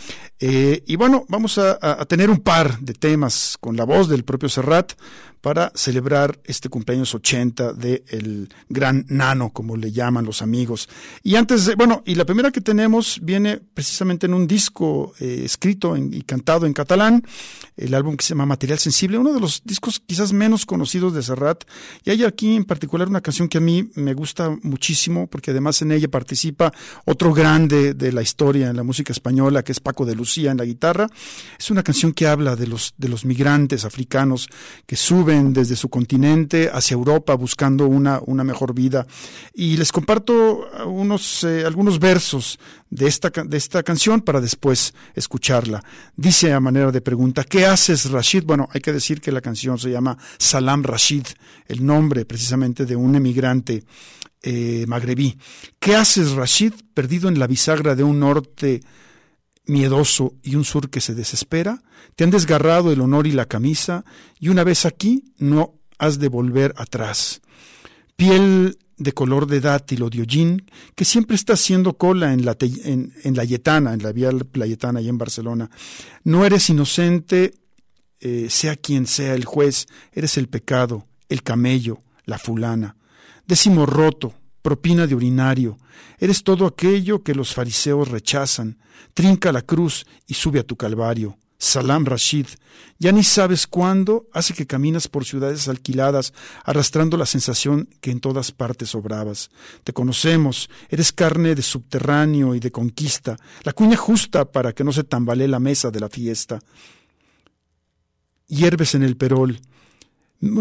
Eh, 0.40 0.82
y 0.86 0.96
bueno, 0.96 1.26
vamos 1.28 1.58
a, 1.58 1.78
tener 2.06 2.30
un 2.30 2.40
par 2.40 2.78
de 2.78 2.94
temas 2.94 3.58
con 3.60 3.76
la 3.76 3.84
voz 3.84 4.08
del 4.08 4.24
propio 4.24 4.48
Serrat 4.48 4.94
para 5.40 5.70
celebrar 5.74 6.38
este 6.44 6.68
cumpleaños 6.68 7.14
80 7.14 7.72
del 7.74 8.02
el 8.08 8.48
gran 8.68 9.04
nano, 9.08 9.50
como 9.50 9.76
le 9.76 9.92
llaman 9.92 10.24
los 10.24 10.42
amigos. 10.42 10.88
Y 11.22 11.36
antes 11.36 11.66
de, 11.66 11.74
bueno, 11.74 12.02
y 12.04 12.14
la 12.14 12.24
primera 12.24 12.50
que 12.50 12.60
tenemos 12.60 13.20
viene 13.22 13.58
precisamente 13.58 14.26
en 14.26 14.34
un 14.34 14.46
disco 14.46 15.14
eh, 15.20 15.42
escrito 15.44 15.96
y 15.96 16.22
cantado 16.22 16.66
en 16.66 16.72
catalán, 16.72 17.22
el 17.76 17.94
álbum 17.94 18.16
que 18.16 18.24
se 18.24 18.30
llama 18.30 18.46
Material 18.46 18.78
Sensible, 18.78 19.18
uno 19.18 19.32
de 19.32 19.40
los 19.40 19.62
discos 19.64 20.00
quizás 20.04 20.32
menos 20.32 20.66
conocidos 20.66 21.14
de 21.14 21.22
Serrat. 21.22 21.64
Y 22.04 22.10
hay 22.10 22.24
aquí 22.24 22.56
en 22.56 22.64
particular 22.64 23.08
una 23.08 23.20
canción 23.20 23.48
que 23.48 23.58
a 23.58 23.60
mí 23.60 23.88
me 23.94 24.14
gusta 24.14 24.50
muchísimo, 24.62 25.28
porque 25.28 25.52
además 25.52 25.80
en 25.82 25.92
ella 25.92 26.08
participa 26.08 26.72
otro 27.04 27.32
grande 27.32 27.94
de 27.94 28.12
la 28.12 28.22
historia 28.22 28.70
en 28.70 28.76
la 28.76 28.82
música 28.82 29.12
española, 29.12 29.62
que 29.62 29.72
es 29.72 29.80
Paco 29.80 30.04
de 30.04 30.16
Lucía 30.16 30.50
en 30.50 30.58
la 30.58 30.64
guitarra. 30.64 31.08
Es 31.58 31.70
una 31.70 31.82
canción 31.82 32.12
que 32.12 32.26
habla 32.26 32.56
de 32.56 32.66
los, 32.66 32.94
de 32.96 33.08
los 33.08 33.24
migrantes 33.24 33.84
africanos 33.84 34.48
que 34.86 34.96
suben 34.96 35.27
desde 35.28 35.76
su 35.76 35.90
continente 35.90 36.70
hacia 36.72 36.94
Europa 36.94 37.34
buscando 37.34 37.86
una, 37.86 38.20
una 38.24 38.44
mejor 38.44 38.72
vida. 38.72 39.06
Y 39.52 39.76
les 39.76 39.92
comparto 39.92 40.66
unos, 40.86 41.44
eh, 41.44 41.64
algunos 41.66 41.98
versos 41.98 42.58
de 42.88 43.06
esta, 43.06 43.28
de 43.28 43.56
esta 43.58 43.82
canción 43.82 44.22
para 44.22 44.40
después 44.40 44.94
escucharla. 45.14 45.84
Dice 46.16 46.54
a 46.54 46.60
manera 46.60 46.90
de 46.90 47.02
pregunta, 47.02 47.44
¿qué 47.44 47.66
haces 47.66 48.10
Rashid? 48.10 48.44
Bueno, 48.44 48.70
hay 48.72 48.80
que 48.80 48.92
decir 48.92 49.20
que 49.20 49.30
la 49.30 49.42
canción 49.42 49.78
se 49.78 49.90
llama 49.90 50.16
Salam 50.38 50.82
Rashid, 50.82 51.26
el 51.66 51.84
nombre 51.84 52.24
precisamente 52.24 52.86
de 52.86 52.96
un 52.96 53.14
emigrante 53.14 53.84
eh, 54.42 54.86
magrebí. 54.88 55.36
¿Qué 55.78 55.94
haces, 55.94 56.32
Rashid, 56.32 56.72
perdido 56.94 57.28
en 57.28 57.38
la 57.38 57.46
bisagra 57.46 57.94
de 57.94 58.02
un 58.02 58.18
norte 58.18 58.80
miedoso 59.68 60.34
y 60.42 60.56
un 60.56 60.64
sur 60.64 60.90
que 60.90 61.00
se 61.00 61.14
desespera? 61.14 61.82
Te 62.16 62.24
han 62.24 62.30
desgarrado 62.30 62.90
el 62.90 63.00
honor 63.00 63.28
y 63.28 63.32
la 63.32 63.46
camisa, 63.46 64.04
y 64.40 64.48
una 64.48 64.64
vez 64.64 64.84
aquí 64.84 65.32
no 65.38 65.74
has 65.98 66.18
de 66.18 66.28
volver 66.28 66.74
atrás. 66.76 67.40
Piel 68.16 68.76
de 68.96 69.12
color 69.12 69.46
de 69.46 69.60
dátil 69.60 70.02
o 70.02 70.10
de 70.10 70.22
hollín, 70.22 70.66
que 70.96 71.04
siempre 71.04 71.36
está 71.36 71.52
haciendo 71.52 71.96
cola 71.96 72.32
en 72.32 72.44
la, 72.44 72.56
en, 72.60 73.14
en 73.22 73.36
la 73.36 73.44
Yetana, 73.44 73.94
en 73.94 74.02
la 74.02 74.12
vía 74.12 74.30
Playetana 74.30 75.00
y 75.00 75.08
en 75.08 75.18
Barcelona. 75.18 75.70
No 76.24 76.44
eres 76.44 76.68
inocente, 76.68 77.54
eh, 78.20 78.48
sea 78.50 78.76
quien 78.76 79.06
sea 79.06 79.34
el 79.34 79.44
juez, 79.44 79.86
eres 80.12 80.36
el 80.36 80.48
pecado, 80.48 81.06
el 81.28 81.42
camello, 81.42 82.00
la 82.24 82.38
fulana. 82.38 82.96
Décimo 83.46 83.86
roto, 83.86 84.34
propina 84.68 85.06
de 85.06 85.14
urinario, 85.14 85.78
eres 86.18 86.44
todo 86.44 86.66
aquello 86.66 87.22
que 87.22 87.34
los 87.34 87.54
fariseos 87.54 88.08
rechazan. 88.08 88.76
Trinca 89.14 89.50
la 89.50 89.62
cruz 89.62 90.04
y 90.26 90.34
sube 90.34 90.60
a 90.60 90.62
tu 90.62 90.76
calvario. 90.76 91.38
Salam 91.56 92.04
Rashid, 92.04 92.48
ya 92.98 93.10
ni 93.10 93.24
sabes 93.24 93.66
cuándo 93.66 94.28
hace 94.30 94.52
que 94.52 94.66
caminas 94.66 95.08
por 95.08 95.24
ciudades 95.24 95.68
alquiladas, 95.68 96.34
arrastrando 96.64 97.16
la 97.16 97.24
sensación 97.24 97.88
que 98.02 98.10
en 98.10 98.20
todas 98.20 98.52
partes 98.52 98.94
obrabas. 98.94 99.48
Te 99.84 99.94
conocemos, 99.94 100.68
eres 100.90 101.14
carne 101.14 101.54
de 101.54 101.62
subterráneo 101.62 102.54
y 102.54 102.60
de 102.60 102.70
conquista, 102.70 103.38
la 103.62 103.72
cuña 103.72 103.96
justa 103.96 104.52
para 104.52 104.74
que 104.74 104.84
no 104.84 104.92
se 104.92 105.02
tambalee 105.02 105.48
la 105.48 105.60
mesa 105.60 105.90
de 105.90 106.00
la 106.00 106.10
fiesta. 106.10 106.58
Hierves 108.48 108.94
en 108.94 109.02
el 109.02 109.16
perol, 109.16 109.62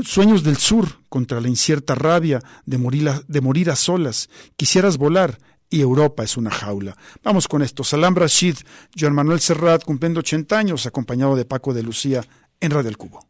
sueños 0.04 0.44
del 0.44 0.58
sur 0.58 0.88
contra 1.10 1.42
la 1.42 1.48
incierta 1.48 1.96
rabia 1.96 2.42
de 2.66 2.78
morir, 2.78 3.70
a, 3.70 3.76
solas. 3.76 4.30
Quisieras 4.56 4.98
volar 4.98 5.38
y 5.70 5.82
Europa 5.82 6.24
es 6.24 6.38
una 6.38 6.50
jaula. 6.50 6.96
Vamos 7.24 7.48
con 7.48 7.62
esto. 7.62 7.84
Salam 7.84 8.16
Rashid, 8.16 8.56
Joan 8.98 9.14
Manuel 9.14 9.40
Serrat 9.40 9.84
cumpliendo 9.84 10.22
80 10.22 10.58
años, 10.58 10.86
acompañado 10.86 11.36
de 11.36 11.46
Paco 11.46 11.74
de 11.74 11.84
Lucía 11.84 12.26
en 12.60 12.72
Radio 12.72 12.90
El 12.90 12.98
Cubo. 12.98 13.28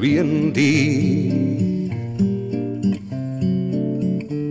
T'ho 0.00 0.06
havien 0.06 0.52
dit 0.56 1.90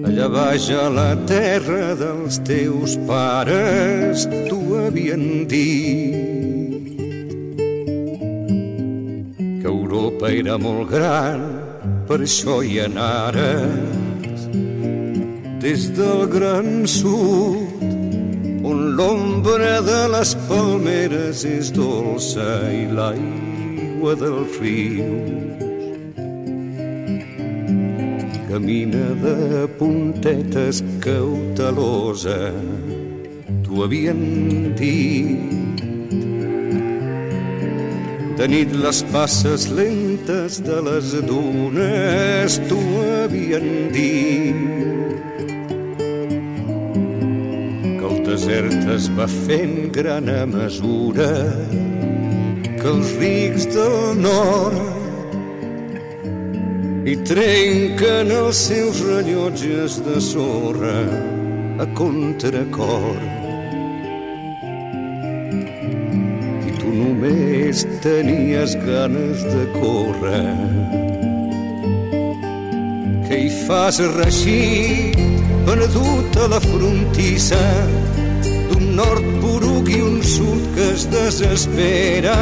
allà 0.05 0.27
baix 0.29 0.67
a 0.69 0.83
la 0.93 1.15
terra 1.25 1.95
dels 1.97 2.37
teus 2.45 2.93
pares 3.07 4.27
t'ho 4.29 4.59
havien 4.77 5.47
dit. 5.49 7.01
Que 9.57 9.67
Europa 9.73 10.29
era 10.29 10.61
molt 10.61 10.93
gran 10.93 11.41
per 12.05 12.21
això 12.29 12.61
hi 12.61 12.85
anares. 12.85 14.47
Des 15.65 15.89
del 15.97 16.27
gran 16.29 16.85
sud 16.85 17.81
on 18.69 18.85
l'ombra 19.01 19.81
de 19.81 20.01
les 20.13 20.37
palmeres 20.45 21.41
és 21.57 21.73
dolça 21.73 22.51
i 22.69 22.85
l'aigua 23.99 24.15
dels 24.15 24.57
rius 24.59 25.59
camina 28.47 29.07
de 29.23 29.67
puntetes 29.77 30.81
cautelosa 31.03 32.51
t'ho 33.63 33.83
havien 33.83 34.21
dit. 34.75 35.83
De 38.37 38.47
nit 38.47 38.71
les 38.71 39.03
passes 39.11 39.67
lentes 39.69 40.61
de 40.63 40.79
les 40.87 41.11
dunes 41.27 42.59
t'ho 42.69 42.81
havien 43.03 43.91
dit. 43.91 44.79
Desert 48.29 48.83
es 48.93 49.07
va 49.17 49.25
fent 49.25 49.89
gran 49.91 50.29
a 50.29 50.45
mesura 50.45 51.31
que 52.79 52.87
els 52.87 53.09
rics 53.19 53.65
del 53.73 54.15
nord 54.23 54.77
i 57.09 57.15
trenquen 57.27 58.31
els 58.31 58.59
seus 58.69 59.01
rellotges 59.03 59.97
de 60.05 60.19
sorra 60.23 60.99
a 61.83 61.87
contracor. 61.97 63.17
I 66.69 66.75
tu 66.79 66.93
només 67.01 67.83
tenies 68.05 68.75
ganes 68.85 69.43
de 69.49 69.65
córrer. 69.75 70.55
Què 73.27 73.41
hi 73.45 73.49
fas, 73.65 73.99
Reixit, 74.15 75.19
perdut 75.67 76.39
a 76.45 76.47
la 76.55 76.61
frontissa 76.69 77.65
d'un 78.69 78.95
nord 79.01 79.35
poruc 79.43 79.68
i 79.89 80.01
un 80.05 80.21
sud 80.23 80.69
que 80.75 80.91
es 80.93 81.07
desespera 81.09 82.37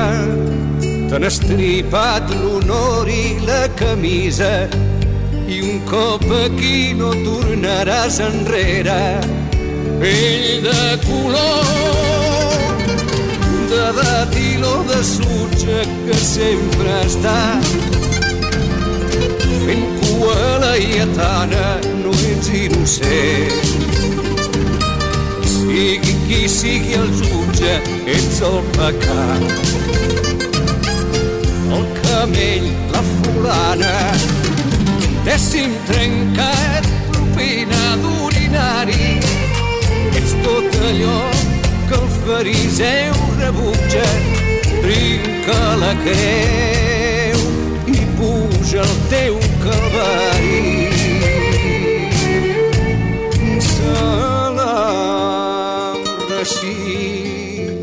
T'han 1.07 1.23
estripat 1.23 2.35
l'honor 2.35 3.07
i 3.07 3.37
la 3.47 3.63
camisa 3.79 4.67
i 5.47 5.61
un 5.63 5.79
cop 5.87 6.23
aquí 6.43 6.91
no 6.99 7.13
tornaràs 7.23 8.19
enrere. 8.25 8.99
Pell 10.01 10.65
de 10.65 10.81
color, 11.05 12.83
de 13.71 13.85
datil 14.01 14.67
o 14.67 14.75
de 14.91 14.99
sutge 15.13 15.79
que 16.03 16.19
sempre 16.25 16.99
està 17.05 17.39
fent 19.63 19.87
cua 20.03 20.35
a 20.51 20.53
la 20.65 20.75
lletana, 20.83 21.65
no 22.03 22.15
ets 22.33 22.51
innocent. 22.65 23.76
Sigui 25.67 26.13
qui 26.27 26.47
sigui 26.47 26.93
el 26.95 27.09
jutge, 27.19 27.71
ets 28.07 28.37
el 28.47 28.61
pecat. 28.77 29.41
El 31.75 31.83
camell, 31.97 32.69
la 32.93 33.01
fulana, 33.09 33.91
dècim 35.27 35.75
trencat, 35.89 36.87
propina 37.11 37.83
d'urinari. 37.99 39.11
Ets 40.15 40.37
tot 40.47 40.79
allò 40.93 41.19
que 41.91 41.99
el 41.99 42.09
fariseu 42.21 43.23
rebutja, 43.43 44.07
trinca 44.79 45.61
la 45.83 45.93
creu 46.07 47.47
i 47.91 48.07
puja 48.15 48.87
el 48.87 48.99
teu 49.11 49.41
calvari. 49.65 50.86
Rashid. 56.47 57.75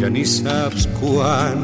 ja 0.00 0.08
ni 0.08 0.24
saps 0.24 0.88
quan 1.00 1.58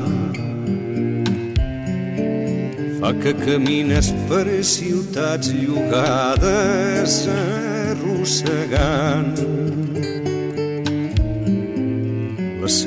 fa 3.00 3.12
que 3.20 3.32
camines 3.44 4.12
per 4.28 4.48
ciutats 4.64 5.52
llogades 5.60 7.20
arrossegant 7.36 9.55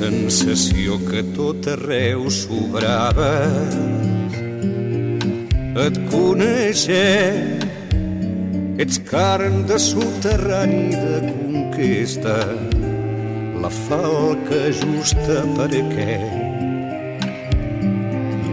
sensació 0.00 0.96
que 1.04 1.20
tot 1.36 1.66
arreu 1.68 2.22
sobrava 2.32 3.32
et 5.84 5.98
coneixer 6.12 7.60
ets 8.80 8.96
carn 9.10 9.66
de 9.68 9.76
soterrani 9.86 10.86
de 10.94 11.18
conquesta 11.26 12.38
la 13.60 13.72
falca 13.82 14.62
justa 14.80 15.42
perquè 15.58 16.16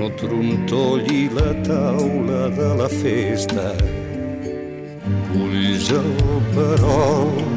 no 0.01 0.09
trontolli 0.19 1.21
la 1.37 1.53
taula 1.69 2.41
de 2.59 2.67
la 2.81 2.89
festa. 2.91 3.69
Ulls 5.37 5.87
al 5.95 6.11
perol, 6.53 7.56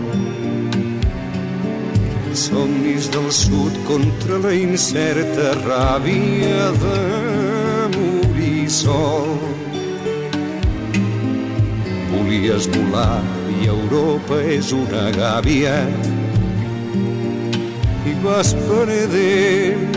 somnis 2.34 3.10
del 3.10 3.30
sud 3.32 3.72
contra 3.88 4.38
la 4.38 4.52
incerta 4.54 5.54
ràbia 5.64 6.70
de 6.82 6.98
morir 7.96 8.70
sol. 8.70 9.38
Volies 12.10 12.68
volar 12.74 13.22
i 13.60 13.66
Europa 13.66 14.36
és 14.58 14.72
una 14.76 15.10
gàbia 15.14 15.76
i 18.10 18.12
vas 18.24 18.54
perdent 18.66 19.96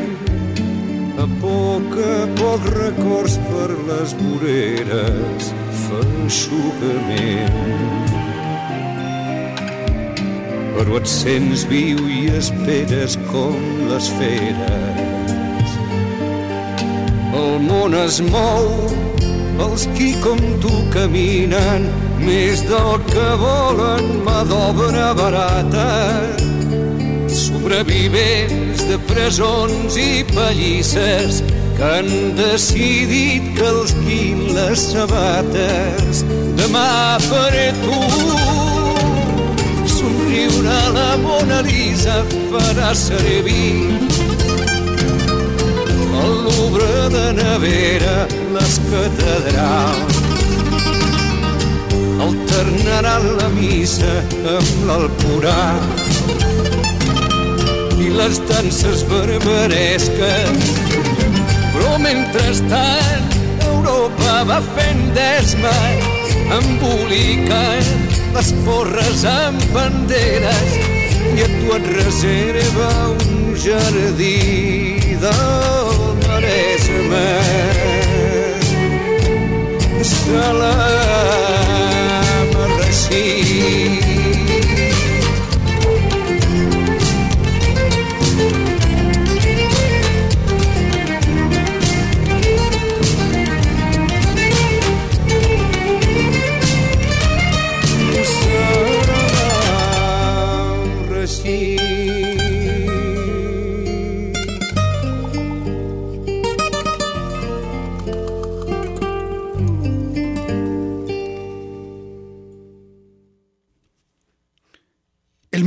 a 1.24 1.26
poc 1.42 1.88
a 2.08 2.10
poc 2.40 2.62
records 2.76 3.36
per 3.50 3.70
les 3.90 4.10
voreres 4.20 5.44
feixugament. 5.86 8.13
Però 10.74 10.98
et 11.00 11.10
sents 11.10 11.66
viu 11.70 12.02
i 12.10 12.28
esperes 12.38 13.18
com 13.32 13.58
les 13.92 14.10
feres. 14.20 15.78
El 17.44 17.60
món 17.68 17.94
es 17.98 18.20
mou, 18.28 18.70
els 19.68 19.86
qui 19.98 20.14
com 20.24 20.40
tu 20.64 20.74
caminen 20.94 21.86
més 22.24 22.64
del 22.70 22.98
que 23.12 23.30
volen 23.42 24.10
mà 24.26 24.42
d'obra 24.50 25.12
barata 25.18 25.90
sobrevivents 27.34 28.84
de 28.90 28.98
presons 29.10 29.98
i 29.98 30.24
pallisses 30.34 31.42
que 31.78 31.90
han 31.98 32.10
decidit 32.38 33.50
que 33.58 33.68
els 33.72 33.96
guin 34.04 34.46
les 34.58 34.88
sabates 34.94 36.24
demà 36.60 37.18
per 37.30 37.72
tu 37.82 38.43
somriure 40.44 40.70
a 40.70 40.90
la 40.90 41.18
Mona 41.18 41.62
Lisa 41.62 42.24
farà 42.52 42.94
servir 42.94 44.00
el 46.24 46.34
Louvre 46.46 47.10
de 47.10 47.26
Nevera 47.38 48.28
les 48.56 48.80
catedrals. 48.90 50.22
Alternaran 52.28 53.28
la 53.40 53.50
missa 53.56 54.14
amb 54.56 54.72
l'Alcorà. 54.88 55.66
I 58.00 58.10
les 58.20 58.40
danses 58.50 59.04
barbaresques. 59.12 60.72
Però 61.74 61.98
mentrestant 62.00 63.30
Europa 63.74 64.44
va 64.50 64.60
fent 64.76 65.06
desma, 65.18 65.78
embolicant 66.60 68.13
les 68.34 68.50
porres 68.66 69.24
amb 69.30 69.62
banderes 69.74 70.72
i 71.34 71.44
a 71.46 71.48
tu 71.52 71.74
et 71.76 71.86
reserva 71.98 72.90
un 73.12 73.54
jardí 73.66 75.18
del 75.22 75.92
Maresme. 76.24 77.28
Salam 80.14 80.82
Rashid. 82.80 84.13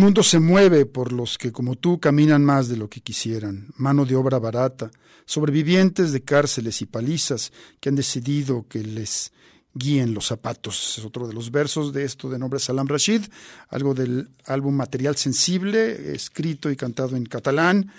Mundo 0.07 0.23
se 0.23 0.39
mueve 0.39 0.87
por 0.87 1.11
los 1.11 1.37
que 1.37 1.51
como 1.51 1.75
tú 1.75 1.99
caminan 1.99 2.45
más 2.45 2.69
de 2.69 2.77
lo 2.77 2.89
que 2.89 3.01
quisieran, 3.01 3.67
mano 3.77 4.05
de 4.05 4.15
obra 4.15 4.39
barata, 4.39 4.89
sobrevivientes 5.25 6.13
de 6.13 6.23
cárceles 6.23 6.81
y 6.81 6.87
palizas 6.87 7.53
que 7.81 7.89
han 7.89 7.97
decidido 7.97 8.67
que 8.69 8.85
les 8.85 9.33
guíen 9.75 10.15
los 10.15 10.27
zapatos. 10.27 10.97
Es 10.97 11.05
otro 11.05 11.27
de 11.27 11.35
los 11.35 11.51
versos 11.51 11.93
de 11.93 12.05
esto 12.05 12.31
de 12.31 12.39
nombre 12.39 12.61
Salam 12.61 12.87
Rashid, 12.87 13.23
algo 13.69 13.95
del 13.95 14.29
álbum 14.45 14.77
Material 14.77 15.17
Sensible, 15.17 16.15
escrito 16.15 16.71
y 16.71 16.77
cantado 16.77 17.17
en 17.17 17.27
catalán, 17.27 17.91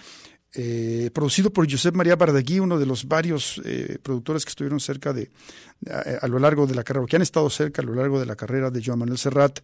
eh, 0.53 1.11
producido 1.13 1.51
por 1.51 1.69
Josep 1.69 1.93
María 1.93 2.15
Bardagui, 2.15 2.61
uno 2.61 2.79
de 2.79 2.85
los 2.85 3.05
varios 3.05 3.61
eh, 3.65 3.99
productores 4.01 4.45
que 4.45 4.49
estuvieron 4.49 4.79
cerca 4.79 5.11
de, 5.11 5.29
a, 5.89 6.25
a, 6.25 6.27
lo 6.27 6.39
largo 6.39 6.67
de 6.67 6.75
la 6.75 6.83
carrera, 6.83 7.03
o 7.03 7.07
que 7.07 7.15
han 7.15 7.21
estado 7.21 7.49
cerca 7.49 7.81
a 7.81 7.85
lo 7.85 7.93
largo 7.93 8.19
de 8.19 8.25
la 8.25 8.35
carrera 8.35 8.71
de 8.71 8.81
Joan 8.83 8.99
Manuel 8.99 9.17
Serrat, 9.17 9.59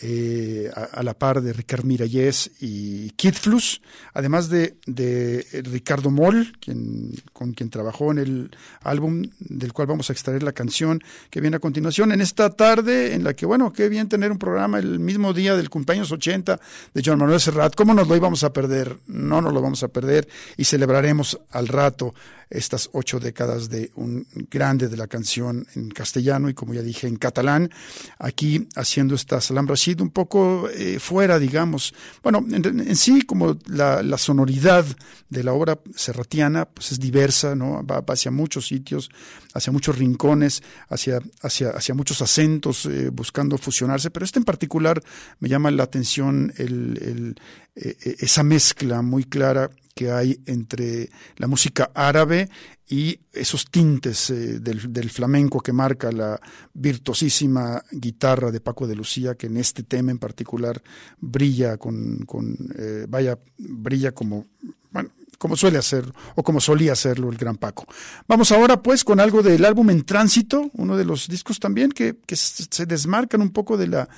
eh, 0.00 0.70
a, 0.72 1.02
la 1.02 1.14
par 1.14 1.42
de 1.42 1.52
Ricard 1.52 1.84
Mirallés 1.84 2.52
y 2.60 3.10
Kid 3.10 3.34
Flus, 3.34 3.82
además 4.14 4.48
de, 4.48 4.76
de 4.86 5.44
Ricardo 5.64 6.12
Moll, 6.12 6.56
quien, 6.60 7.10
con 7.32 7.52
quien 7.52 7.68
trabajó 7.68 8.12
en 8.12 8.18
el 8.18 8.50
álbum 8.82 9.24
del 9.40 9.72
cual 9.72 9.88
vamos 9.88 10.08
a 10.08 10.12
extraer 10.12 10.44
la 10.44 10.52
canción 10.52 11.00
que 11.30 11.40
viene 11.40 11.56
a 11.56 11.58
continuación, 11.58 12.12
en 12.12 12.20
esta 12.20 12.50
tarde 12.50 13.12
en 13.14 13.24
la 13.24 13.34
que, 13.34 13.44
bueno, 13.44 13.72
qué 13.72 13.88
bien 13.88 14.08
tener 14.08 14.30
un 14.30 14.38
programa 14.38 14.78
el 14.78 15.00
mismo 15.00 15.32
día 15.32 15.56
del 15.56 15.68
cumpleaños 15.68 16.12
80 16.12 16.60
de 16.94 17.02
Joan 17.04 17.18
Manuel 17.18 17.40
Serrat, 17.40 17.74
¿cómo 17.74 17.92
nos 17.92 18.06
lo 18.06 18.14
íbamos 18.14 18.44
a 18.44 18.52
perder? 18.52 18.98
No 19.08 19.40
nos 19.40 19.52
lo 19.52 19.60
vamos 19.60 19.82
a 19.82 19.88
perder 19.88 20.28
y 20.56 20.62
celebraremos 20.62 21.40
al 21.50 21.66
rato 21.66 22.14
estas 22.50 22.90
ocho 22.92 23.20
décadas 23.20 23.68
de 23.68 23.90
un 23.94 24.26
grande 24.50 24.88
de 24.88 24.96
la 24.96 25.06
canción 25.06 25.66
en 25.74 25.90
castellano 25.90 26.48
y 26.48 26.54
como 26.54 26.74
ya 26.74 26.82
dije 26.82 27.06
en 27.06 27.16
catalán, 27.16 27.70
aquí 28.18 28.68
haciendo 28.74 29.14
esta 29.14 29.40
Salam 29.40 29.66
Rashid 29.66 30.00
un 30.00 30.10
poco 30.10 30.68
eh, 30.70 30.98
fuera, 30.98 31.38
digamos, 31.38 31.94
bueno, 32.22 32.44
en, 32.50 32.96
sí 32.96 33.22
como 33.22 33.58
la, 33.66 34.18
sonoridad 34.18 34.84
de 35.28 35.44
la 35.44 35.52
obra 35.52 35.78
serratiana 35.94 36.64
pues 36.64 36.92
es 36.92 36.98
diversa, 37.00 37.54
¿no? 37.54 37.86
Va 37.86 38.02
hacia 38.08 38.30
muchos 38.30 38.66
sitios, 38.66 39.10
hacia 39.58 39.72
muchos 39.72 39.98
rincones, 39.98 40.62
hacia, 40.88 41.20
hacia, 41.42 41.70
hacia 41.70 41.94
muchos 41.94 42.22
acentos, 42.22 42.86
eh, 42.86 43.10
buscando 43.10 43.58
fusionarse, 43.58 44.10
pero 44.10 44.24
este 44.24 44.38
en 44.38 44.44
particular 44.44 45.02
me 45.40 45.48
llama 45.48 45.70
la 45.70 45.84
atención 45.84 46.52
el, 46.56 46.98
el, 47.02 47.40
eh, 47.76 48.16
esa 48.20 48.42
mezcla 48.42 49.02
muy 49.02 49.24
clara 49.24 49.70
que 49.94 50.12
hay 50.12 50.40
entre 50.46 51.10
la 51.36 51.48
música 51.48 51.90
árabe 51.92 52.48
y 52.88 53.20
esos 53.32 53.66
tintes 53.70 54.30
eh, 54.30 54.60
del, 54.60 54.92
del, 54.92 55.10
flamenco 55.10 55.60
que 55.60 55.72
marca 55.72 56.10
la 56.10 56.40
virtuosísima 56.72 57.82
guitarra 57.90 58.50
de 58.50 58.60
Paco 58.60 58.86
de 58.86 58.94
Lucía, 58.94 59.34
que 59.34 59.48
en 59.48 59.58
este 59.58 59.82
tema 59.82 60.10
en 60.10 60.18
particular 60.18 60.80
brilla 61.18 61.76
con, 61.76 62.24
con 62.26 62.56
eh, 62.78 63.06
vaya, 63.08 63.38
brilla 63.58 64.12
como, 64.12 64.46
bueno, 64.90 65.10
como 65.38 65.56
suele 65.56 65.78
hacer 65.78 66.04
o 66.34 66.42
como 66.42 66.60
solía 66.60 66.92
hacerlo 66.92 67.30
el 67.30 67.38
gran 67.38 67.56
Paco. 67.56 67.86
Vamos 68.26 68.52
ahora 68.52 68.82
pues 68.82 69.04
con 69.04 69.20
algo 69.20 69.42
del 69.42 69.64
álbum 69.64 69.90
En 69.90 70.04
Tránsito, 70.04 70.70
uno 70.74 70.96
de 70.96 71.04
los 71.04 71.28
discos 71.28 71.60
también 71.60 71.90
que, 71.92 72.16
se 72.28 72.86
desmarcan 72.86 73.40
un 73.40 73.50
poco 73.50 73.76
de 73.76 73.86
la, 73.86 74.08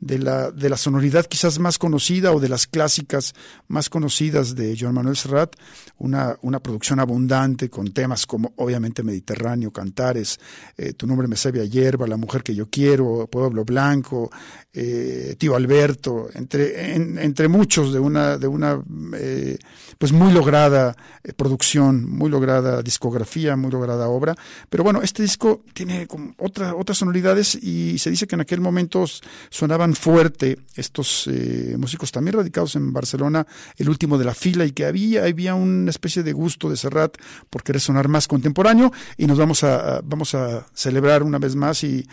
de 0.00 0.18
la, 0.18 0.50
de 0.50 0.68
la 0.68 0.76
sonoridad 0.76 1.26
quizás 1.26 1.58
más 1.58 1.78
conocida 1.78 2.32
o 2.32 2.40
de 2.40 2.48
las 2.48 2.66
clásicas 2.66 3.34
más 3.68 3.88
conocidas 3.88 4.54
de 4.54 4.76
Joan 4.78 4.94
Manuel 4.94 5.16
Serrat, 5.16 5.56
una, 5.98 6.36
una 6.42 6.60
producción 6.60 7.00
abundante 7.00 7.70
con 7.70 7.92
temas 7.92 8.26
como 8.26 8.52
obviamente 8.56 9.02
Mediterráneo, 9.02 9.72
Cantares, 9.72 10.38
eh, 10.76 10.92
Tu 10.92 11.06
nombre 11.06 11.28
me 11.28 11.36
sabe 11.36 11.62
a 11.62 11.64
hierba, 11.64 12.06
La 12.06 12.16
mujer 12.16 12.42
que 12.42 12.54
yo 12.54 12.68
quiero, 12.68 13.26
Pueblo 13.30 13.64
Blanco, 13.64 14.30
eh, 14.72 15.36
Tío 15.38 15.56
Alberto, 15.56 16.28
entre, 16.34 16.94
en, 16.94 17.18
entre 17.18 17.48
muchos 17.48 17.92
de 17.92 17.98
una, 17.98 18.36
de 18.36 18.46
una 18.46 18.82
eh, 19.14 19.58
pues 19.98 20.12
muy 20.12 20.32
lograda 20.32 20.65
eh, 20.66 21.32
producción, 21.32 22.08
muy 22.08 22.30
lograda 22.30 22.82
discografía, 22.82 23.56
muy 23.56 23.70
lograda 23.70 24.08
obra. 24.08 24.34
Pero 24.68 24.84
bueno, 24.84 25.02
este 25.02 25.22
disco 25.22 25.62
tiene 25.72 26.06
como 26.06 26.34
otra, 26.38 26.74
otras 26.74 26.98
sonoridades 26.98 27.54
y 27.54 27.98
se 27.98 28.10
dice 28.10 28.26
que 28.26 28.34
en 28.34 28.40
aquel 28.40 28.60
momento 28.60 29.04
sonaban 29.50 29.94
fuerte 29.94 30.58
estos 30.74 31.26
eh, 31.26 31.76
músicos 31.78 32.12
también 32.12 32.36
radicados 32.36 32.76
en 32.76 32.92
Barcelona, 32.92 33.46
el 33.76 33.88
último 33.88 34.18
de 34.18 34.24
la 34.24 34.34
fila, 34.34 34.64
y 34.64 34.72
que 34.72 34.84
había, 34.84 35.24
había 35.24 35.54
una 35.54 35.90
especie 35.90 36.22
de 36.22 36.32
gusto 36.32 36.68
de 36.70 36.76
Serrat 36.76 37.16
por 37.50 37.62
querer 37.62 37.80
sonar 37.80 38.08
más 38.08 38.28
contemporáneo. 38.28 38.92
Y 39.16 39.26
nos 39.26 39.38
vamos 39.38 39.64
a, 39.64 40.00
vamos 40.04 40.34
a 40.34 40.66
celebrar 40.74 41.22
una 41.22 41.38
vez 41.38 41.56
más 41.56 41.84
y 41.84 42.06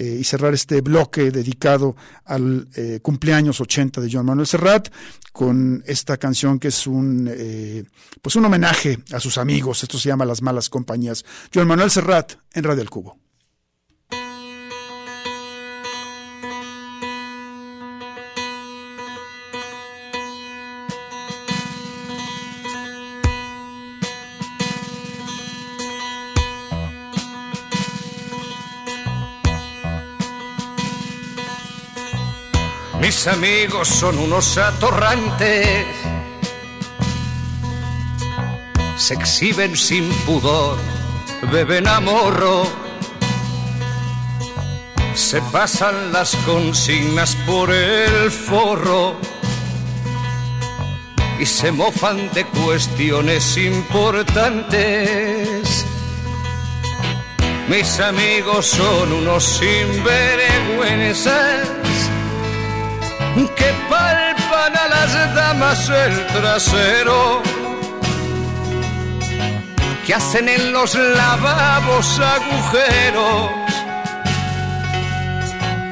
eh, 0.00 0.16
y 0.18 0.24
cerrar 0.24 0.54
este 0.54 0.80
bloque 0.80 1.30
dedicado 1.30 1.94
al 2.24 2.68
eh, 2.74 3.00
cumpleaños 3.02 3.60
80 3.60 4.00
de 4.00 4.10
Joan 4.10 4.24
Manuel 4.24 4.46
Serrat 4.46 4.88
con 5.30 5.82
esta 5.86 6.16
canción 6.16 6.58
que 6.58 6.68
es 6.68 6.86
un 6.86 7.28
eh, 7.30 7.84
pues 8.22 8.34
un 8.34 8.46
homenaje 8.46 8.98
a 9.12 9.20
sus 9.20 9.36
amigos. 9.36 9.82
Esto 9.82 9.98
se 9.98 10.08
llama 10.08 10.24
Las 10.24 10.40
malas 10.40 10.70
compañías. 10.70 11.22
Joan 11.52 11.68
Manuel 11.68 11.90
Serrat 11.90 12.32
en 12.54 12.64
Radio 12.64 12.80
El 12.80 12.88
Cubo. 12.88 13.18
Mis 33.20 33.28
amigos 33.28 33.86
son 33.86 34.18
unos 34.18 34.56
atorrantes, 34.56 35.84
se 38.96 39.12
exhiben 39.12 39.76
sin 39.76 40.08
pudor, 40.24 40.78
beben 41.52 41.86
a 41.86 42.00
morro, 42.00 42.66
se 45.12 45.42
pasan 45.52 46.14
las 46.14 46.34
consignas 46.46 47.36
por 47.44 47.70
el 47.70 48.30
forro. 48.30 49.16
Y 51.38 51.44
se 51.44 51.72
mofan 51.72 52.32
de 52.32 52.46
cuestiones 52.46 53.58
importantes. 53.58 55.84
Mis 57.68 58.00
amigos 58.00 58.64
son 58.64 59.12
unos 59.12 59.44
sinvergüenzas 59.44 61.79
que 63.34 63.72
palpan 63.88 64.76
a 64.76 64.88
las 64.88 65.34
damas 65.34 65.88
el 65.88 66.26
trasero, 66.26 67.42
que 70.06 70.14
hacen 70.14 70.48
en 70.48 70.72
los 70.72 70.94
lavabos 70.94 72.20
agujeros 72.20 73.50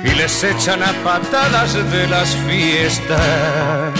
y 0.04 0.10
les 0.14 0.44
echan 0.44 0.82
a 0.82 0.92
patadas 1.04 1.74
de 1.74 2.06
las 2.08 2.28
fiestas. 2.46 3.92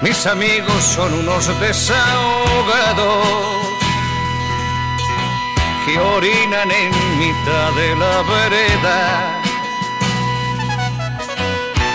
Mis 0.00 0.26
amigos 0.26 0.82
son 0.82 1.14
unos 1.14 1.46
desahogados 1.60 3.26
que 5.86 5.98
orinan 5.98 6.70
en 6.70 7.18
mitad 7.18 7.72
de 7.76 7.96
la 7.96 8.22
vereda 8.22 9.41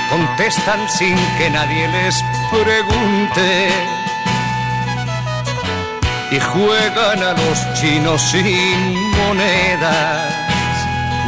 contestan 0.10 0.88
sin 0.90 1.16
que 1.38 1.50
nadie 1.50 1.88
les 1.88 2.24
pregunte 2.52 3.70
y 6.32 6.40
juegan 6.40 7.24
a 7.24 7.34
los 7.34 7.74
chinos 7.80 8.22
sin 8.22 8.96
monedas. 9.12 10.34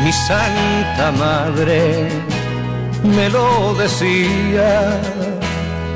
Mi 0.04 0.14
santa 0.14 1.12
madre 1.12 2.10
me 3.04 3.30
lo 3.30 3.74
decía, 3.76 5.00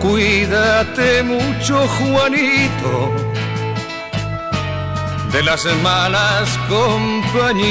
cuídate 0.01 1.23
mucho 1.23 1.87
Juanito 1.87 3.11
de 5.31 5.43
las 5.43 5.65
malas 5.81 6.59
compañías. 6.69 7.63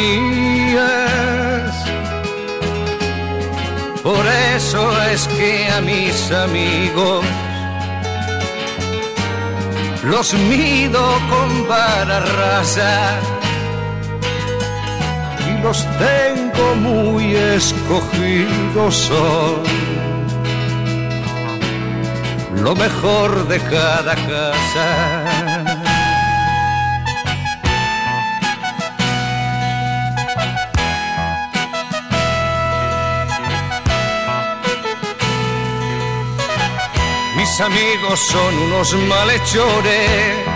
Por 4.02 4.26
eso 4.56 5.02
es 5.04 5.28
que 5.28 5.68
a 5.68 5.80
mis 5.80 6.32
amigos 6.32 7.24
los 10.02 10.34
mido 10.34 11.00
con 11.30 11.68
vara 11.68 12.18
rasa 12.20 13.20
y 15.48 15.62
los 15.62 15.86
tengo 15.98 16.74
muy 16.76 17.36
escogidos 17.36 18.94
son 18.96 19.62
lo 22.56 22.74
mejor 22.74 23.46
de 23.48 23.58
cada 23.58 24.14
casa. 24.14 25.51
Mis 37.42 37.60
amigos 37.60 38.20
son 38.20 38.56
unos 38.56 38.94
malhechores, 38.94 40.46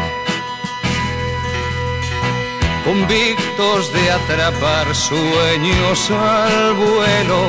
convictos 2.84 3.92
de 3.92 4.12
atrapar 4.12 4.94
sueños 4.94 6.10
al 6.12 6.74
vuelo, 6.74 7.40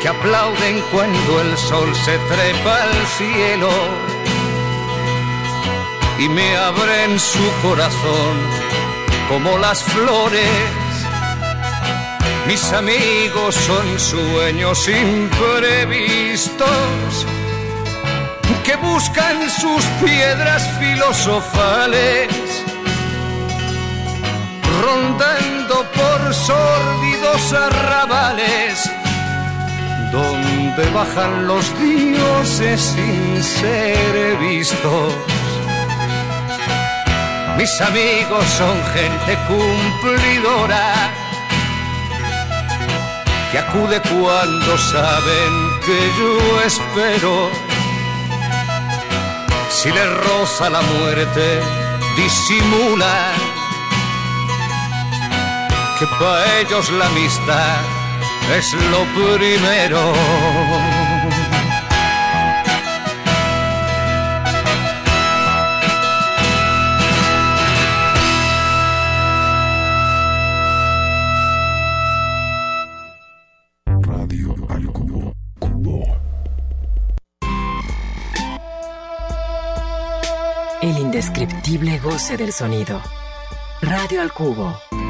que 0.00 0.08
aplauden 0.08 0.82
cuando 0.92 1.40
el 1.42 1.58
sol 1.58 1.94
se 1.94 2.16
trepa 2.30 2.74
al 2.84 3.06
cielo 3.18 3.68
y 6.20 6.28
me 6.30 6.56
abren 6.56 7.20
su 7.20 7.52
corazón 7.60 8.34
como 9.28 9.58
las 9.58 9.82
flores. 9.82 10.72
Mis 12.46 12.72
amigos 12.72 13.54
son 13.54 14.00
sueños 14.00 14.88
imprevistos 14.88 16.64
que 18.64 18.76
buscan 18.76 19.50
sus 19.50 19.84
piedras 20.02 20.62
filosofales, 20.78 22.28
rondando 24.82 25.84
por 25.92 26.34
sórdidos 26.34 27.52
arrabales, 27.52 28.90
donde 30.12 30.90
bajan 30.90 31.46
los 31.46 31.64
dioses 31.78 32.80
sin 32.80 33.42
ser 33.42 34.36
vistos. 34.38 35.14
Mis 37.56 37.80
amigos 37.80 38.44
son 38.58 38.76
gente 38.94 39.38
cumplidora 39.46 41.10
que 43.52 43.58
acude 43.58 44.00
cuando 44.00 44.76
saben 44.78 45.80
que 45.86 46.10
yo 46.18 46.60
espero. 46.62 47.63
Si 49.84 49.92
le 49.92 50.06
roza 50.06 50.70
la 50.70 50.80
muerte, 50.80 51.60
disimula 52.16 53.32
que 55.98 56.06
para 56.18 56.58
ellos 56.60 56.90
la 56.92 57.04
amistad 57.04 57.82
es 58.56 58.72
lo 58.72 59.04
primero. 59.12 60.00
Indescriptible 81.44 81.98
goce 81.98 82.36
del 82.36 82.52
sonido. 82.52 83.00
Radio 83.82 84.22
al 84.22 84.32
cubo. 84.32 85.03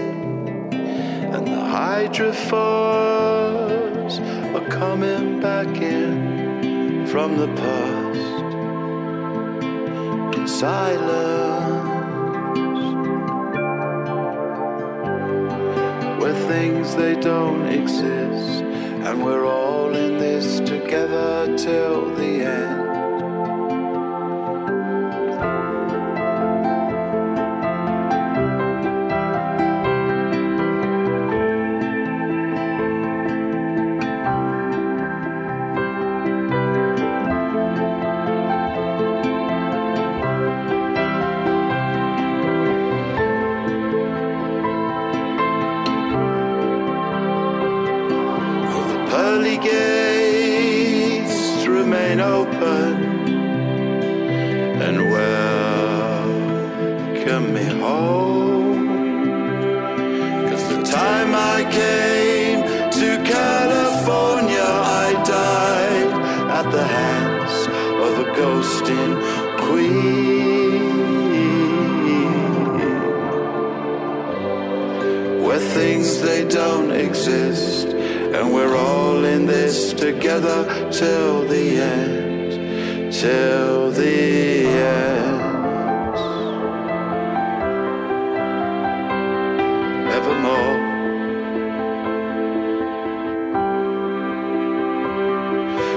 and 1.35 1.45
the 1.45 1.63
hydrophores 1.77 2.55
are 4.55 4.69
coming 4.69 5.41
back 5.41 5.67
in 5.83 7.05
from 7.09 7.37
the 7.37 7.49
past 7.49 8.45
in 10.39 10.47
silence 10.47 11.83
where 16.23 16.39
things 16.47 16.95
they 16.95 17.17
don't 17.17 17.67
exist 17.67 18.63
and 19.07 19.25
we're 19.25 19.47
all 19.47 19.93
in 19.97 20.17
this 20.17 20.61
together 20.61 21.53
till 21.59 22.15
the 22.15 22.45
end. 22.45 22.84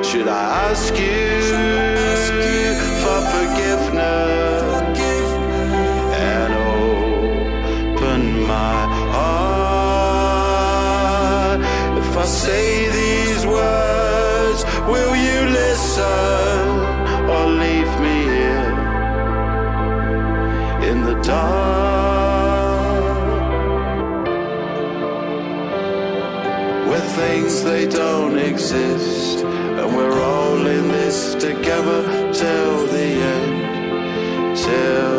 Should 0.09 0.29
I 0.29 0.45
ask 0.71 0.93
you 0.97 1.41
for 3.03 3.19
forgiveness 3.33 4.61
and 6.29 6.51
open 7.99 8.21
my 8.53 8.77
heart? 9.13 9.97
If 12.01 12.09
I 12.17 12.25
say 12.25 12.67
these 12.99 13.43
words, 13.45 14.59
will 14.91 15.15
you 15.27 15.39
listen 15.61 16.67
or 17.33 17.43
leave 17.63 17.93
me 18.05 18.17
here 18.35 18.75
in 20.89 20.97
the 21.09 21.15
dark? 21.21 21.67
Where 26.89 27.07
things 27.21 27.53
they 27.63 27.83
don't 27.87 28.37
exist, 28.37 29.16
in 30.69 30.87
this 30.89 31.33
together 31.35 32.01
till 32.33 32.87
the 32.87 33.09
end, 33.35 34.57
till 34.57 35.16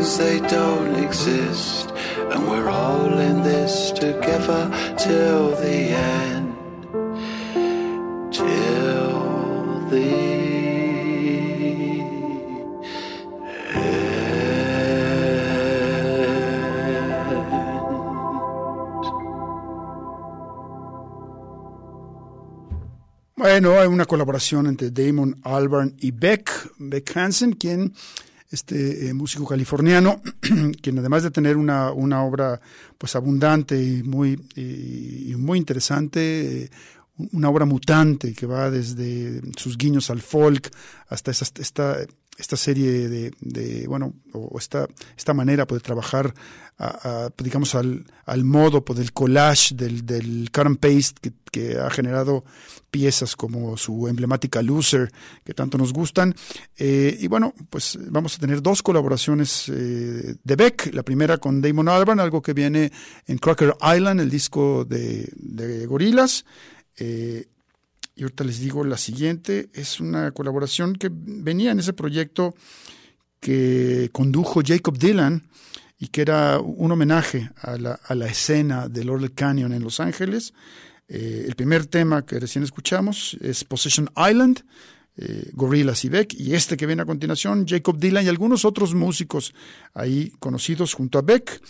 things 0.00 0.18
they 0.18 0.40
don't 0.48 0.94
exist, 1.04 1.90
and 2.32 2.48
we're 2.48 2.68
all 2.68 3.18
in 3.18 3.42
this 3.42 3.90
together 3.92 4.70
till 4.96 5.50
the 5.56 5.90
end, 5.92 6.54
till 8.32 9.88
the 9.90 10.40
Bueno, 23.36 23.78
hay 23.80 23.88
una 23.88 24.04
colaboración 24.04 24.66
entre 24.66 24.90
Damon 24.90 25.40
Albarn 25.44 25.96
y 25.98 26.10
Beck, 26.10 26.50
Beck 26.78 27.16
Hansen, 27.16 27.52
quien, 27.52 27.94
este 28.50 29.08
eh, 29.08 29.14
músico 29.14 29.46
californiano, 29.46 30.20
quien 30.82 30.98
además 30.98 31.22
de 31.22 31.30
tener 31.30 31.56
una, 31.56 31.92
una 31.92 32.24
obra 32.24 32.60
pues 32.98 33.14
abundante 33.14 33.80
y 33.82 34.02
muy, 34.02 34.40
y, 34.56 35.34
muy 35.36 35.58
interesante, 35.58 36.64
eh, 36.64 36.70
una 37.32 37.48
obra 37.48 37.64
mutante 37.64 38.32
que 38.32 38.46
va 38.46 38.70
desde 38.70 39.40
sus 39.56 39.76
guiños 39.76 40.10
al 40.10 40.20
folk 40.20 40.70
hasta 41.08 41.30
esa, 41.30 41.46
esta 41.58 41.98
esta 42.40 42.56
serie 42.56 43.08
de, 43.08 43.32
de, 43.40 43.86
bueno, 43.86 44.14
o 44.32 44.58
esta, 44.58 44.88
esta 45.16 45.34
manera 45.34 45.66
pues, 45.66 45.80
de 45.82 45.84
trabajar, 45.84 46.34
a- 46.78 47.28
digamos, 47.38 47.74
al, 47.74 48.04
al 48.24 48.44
modo 48.44 48.84
pues, 48.84 48.98
del 48.98 49.12
collage, 49.12 49.74
del, 49.74 50.04
del 50.06 50.50
cut 50.52 50.66
and 50.66 50.78
paste 50.78 51.32
que, 51.52 51.78
ha 51.78 51.90
generado 51.90 52.44
piezas 52.92 53.34
como 53.36 53.76
su 53.76 54.06
emblemática 54.08 54.62
Loser, 54.62 55.10
que 55.44 55.52
tanto 55.52 55.76
nos 55.78 55.92
gustan. 55.92 56.34
Eh, 56.76 57.16
y 57.20 57.26
bueno, 57.26 57.52
pues 57.68 57.98
vamos 58.08 58.36
a 58.36 58.38
tener 58.38 58.62
dos 58.62 58.82
colaboraciones 58.82 59.68
eh, 59.68 60.36
de 60.42 60.56
Beck, 60.56 60.94
la 60.94 61.02
primera 61.02 61.38
con 61.38 61.60
Damon 61.60 61.88
Albarn, 61.88 62.20
algo 62.20 62.40
que 62.40 62.52
viene 62.54 62.90
en 63.26 63.38
Crocker 63.38 63.76
Island, 63.96 64.20
el 64.20 64.30
disco 64.30 64.84
de, 64.84 65.28
de 65.36 65.86
Gorillaz. 65.86 66.44
Eh, 66.96 67.46
y 68.20 68.22
ahorita 68.22 68.44
les 68.44 68.60
digo 68.60 68.84
la 68.84 68.98
siguiente, 68.98 69.70
es 69.72 69.98
una 69.98 70.32
colaboración 70.32 70.94
que 70.94 71.08
venía 71.10 71.70
en 71.70 71.78
ese 71.78 71.94
proyecto 71.94 72.54
que 73.40 74.10
condujo 74.12 74.60
Jacob 74.62 74.98
Dylan 74.98 75.48
y 75.98 76.08
que 76.08 76.20
era 76.20 76.60
un 76.60 76.92
homenaje 76.92 77.50
a 77.62 77.78
la, 77.78 77.92
a 77.92 78.14
la 78.14 78.26
escena 78.26 78.90
del 78.90 79.06
Laurel 79.06 79.32
Canyon 79.32 79.72
en 79.72 79.82
Los 79.82 80.00
Ángeles. 80.00 80.52
Eh, 81.08 81.46
el 81.48 81.54
primer 81.54 81.86
tema 81.86 82.26
que 82.26 82.38
recién 82.38 82.62
escuchamos 82.62 83.38
es 83.40 83.64
Possession 83.64 84.10
Island, 84.14 84.64
eh, 85.16 85.50
Gorillaz 85.52 86.04
y 86.04 86.08
Beck, 86.08 86.34
y 86.34 86.54
este 86.54 86.76
que 86.76 86.86
viene 86.86 87.02
a 87.02 87.06
continuación, 87.06 87.66
Jacob 87.66 87.98
Dylan 87.98 88.24
y 88.24 88.28
algunos 88.28 88.64
otros 88.64 88.94
músicos 88.94 89.54
ahí 89.94 90.32
conocidos 90.38 90.94
junto 90.94 91.18
a 91.18 91.22
Beck. 91.22 91.60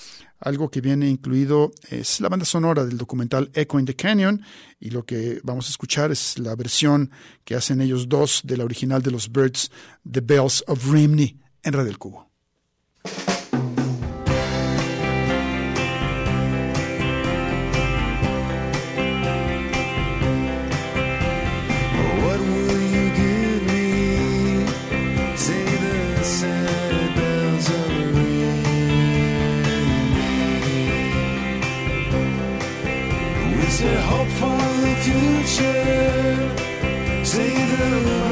Algo 0.41 0.71
que 0.71 0.81
viene 0.81 1.09
incluido 1.09 1.71
es 1.91 2.21
la 2.21 2.31
banda 2.31 2.47
sonora 2.47 2.87
del 2.87 2.97
documental 2.97 3.51
Echo 3.53 3.79
in 3.79 3.85
the 3.85 3.95
Canyon, 3.95 4.43
y 4.79 4.91
lo 4.91 5.05
que 5.05 5.41
vamos 5.43 5.67
a 5.67 5.71
escuchar 5.71 6.11
es 6.11 6.39
la 6.39 6.55
versión 6.55 7.11
que 7.45 7.55
hacen 7.55 7.81
ellos 7.81 8.09
dos 8.09 8.41
de 8.45 8.57
la 8.57 8.65
original 8.65 9.03
de 9.03 9.11
los 9.11 9.31
Birds, 9.31 9.71
The 10.11 10.21
Bells 10.21 10.65
of 10.67 10.91
Rimney, 10.91 11.39
en 11.63 11.73
Radio 11.73 11.87
del 11.87 11.99
Cubo. 11.99 12.31
Savior. 37.41 38.30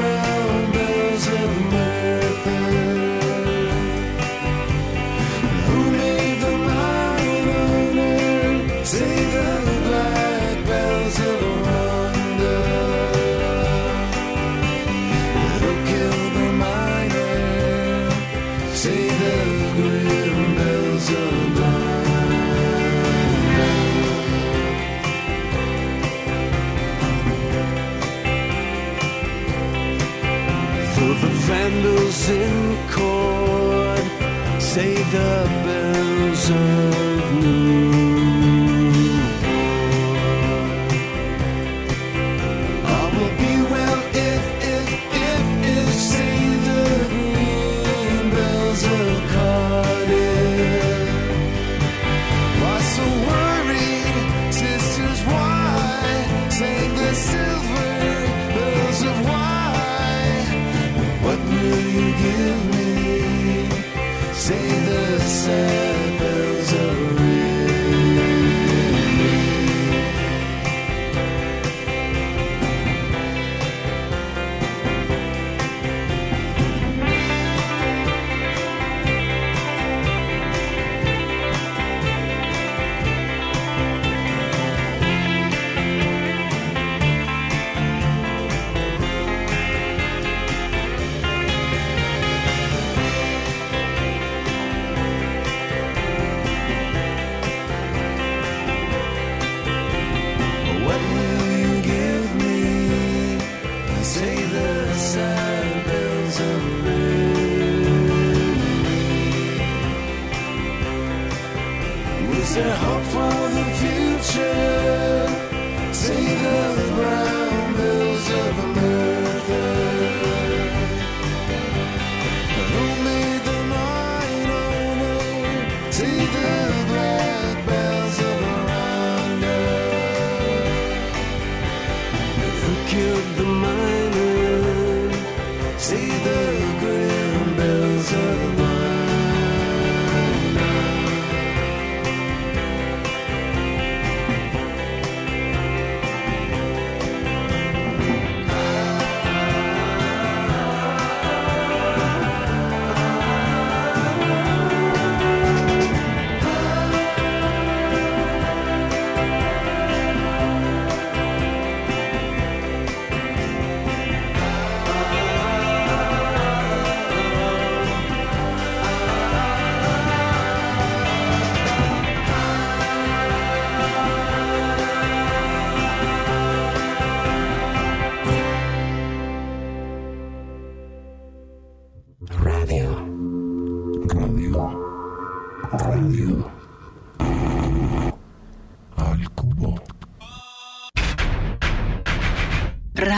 Say 34.78 34.94
the 34.94 35.44
bells 35.64 37.07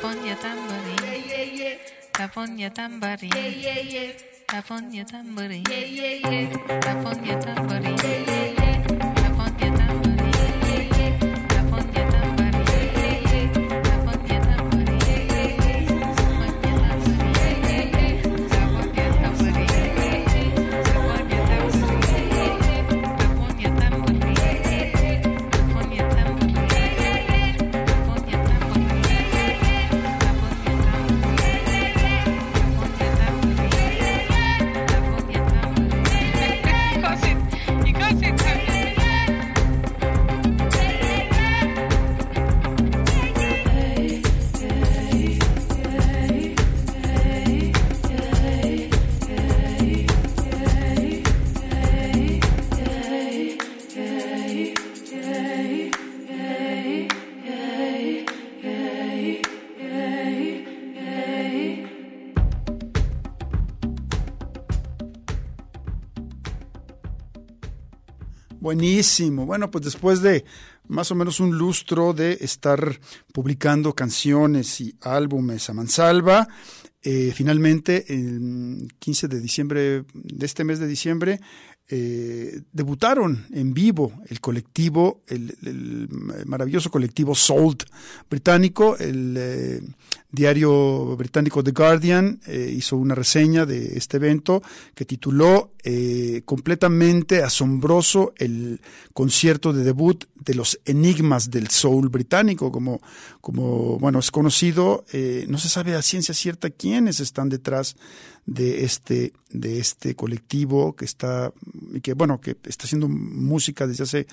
Tap 0.00 0.16
on 0.16 0.24
your 0.24 0.36
tambourine. 0.36 0.96
Yeah, 1.02 1.14
yeah, 1.28 1.42
yeah. 1.42 1.74
Tap 2.14 2.36
on 2.38 2.58
your 2.58 2.70
tambourine. 2.70 3.30
Yeah, 3.36 3.48
yeah, 3.48 3.80
yeah. 3.80 4.12
Tap 4.48 4.70
on 4.70 4.94
your 4.94 5.04
tambourine. 5.04 5.64
Yeah, 5.68 5.76
yeah, 5.76 6.30
yeah. 6.30 6.80
Tap 6.80 7.04
on 7.04 7.22
your 7.22 7.38
tambourine. 7.38 7.84
Yeah, 7.84 8.24
yeah, 8.24 8.44
yeah. 8.46 8.59
Buenísimo. 68.70 69.46
Bueno, 69.46 69.68
pues 69.68 69.84
después 69.84 70.22
de 70.22 70.44
más 70.86 71.10
o 71.10 71.16
menos 71.16 71.40
un 71.40 71.58
lustro 71.58 72.12
de 72.12 72.38
estar 72.40 73.00
publicando 73.32 73.96
canciones 73.96 74.80
y 74.80 74.94
álbumes 75.00 75.68
a 75.68 75.72
mansalva, 75.72 76.46
eh, 77.02 77.32
finalmente 77.34 78.04
el 78.14 78.92
15 78.96 79.26
de 79.26 79.40
diciembre, 79.40 80.04
de 80.14 80.46
este 80.46 80.62
mes 80.62 80.78
de 80.78 80.86
diciembre, 80.86 81.40
eh, 81.88 82.60
debutaron 82.70 83.44
en 83.50 83.74
vivo 83.74 84.12
el 84.28 84.40
colectivo, 84.40 85.24
el, 85.26 86.08
maravilloso 86.46 86.92
colectivo 86.92 87.34
Salt 87.34 87.82
británico, 88.30 88.96
el 88.98 89.34
eh, 89.36 89.80
diario 90.32 91.16
británico 91.16 91.62
The 91.62 91.72
Guardian 91.72 92.40
eh, 92.46 92.72
hizo 92.76 92.96
una 92.96 93.14
reseña 93.14 93.66
de 93.66 93.96
este 93.96 94.18
evento 94.18 94.62
que 94.94 95.04
tituló 95.04 95.72
eh, 95.82 96.42
completamente 96.44 97.42
asombroso 97.42 98.32
el 98.36 98.80
concierto 99.12 99.72
de 99.72 99.82
debut 99.82 100.24
de 100.36 100.54
los 100.54 100.78
enigmas 100.84 101.50
del 101.50 101.68
soul 101.68 102.08
británico, 102.08 102.72
como, 102.72 103.00
como 103.40 103.98
bueno, 103.98 104.18
es 104.18 104.30
conocido, 104.30 105.04
eh, 105.12 105.46
no 105.48 105.58
se 105.58 105.68
sabe 105.68 105.94
a 105.94 106.02
ciencia 106.02 106.34
cierta 106.34 106.70
quiénes 106.70 107.20
están 107.20 107.48
detrás 107.48 107.96
de 108.46 108.84
este, 108.84 109.32
de 109.50 109.78
este 109.78 110.16
colectivo 110.16 110.96
que 110.96 111.04
está, 111.04 111.52
que 112.02 112.14
bueno, 112.14 112.40
que 112.40 112.56
está 112.64 112.84
haciendo 112.84 113.08
música 113.08 113.86
desde 113.86 114.04
hace 114.04 114.26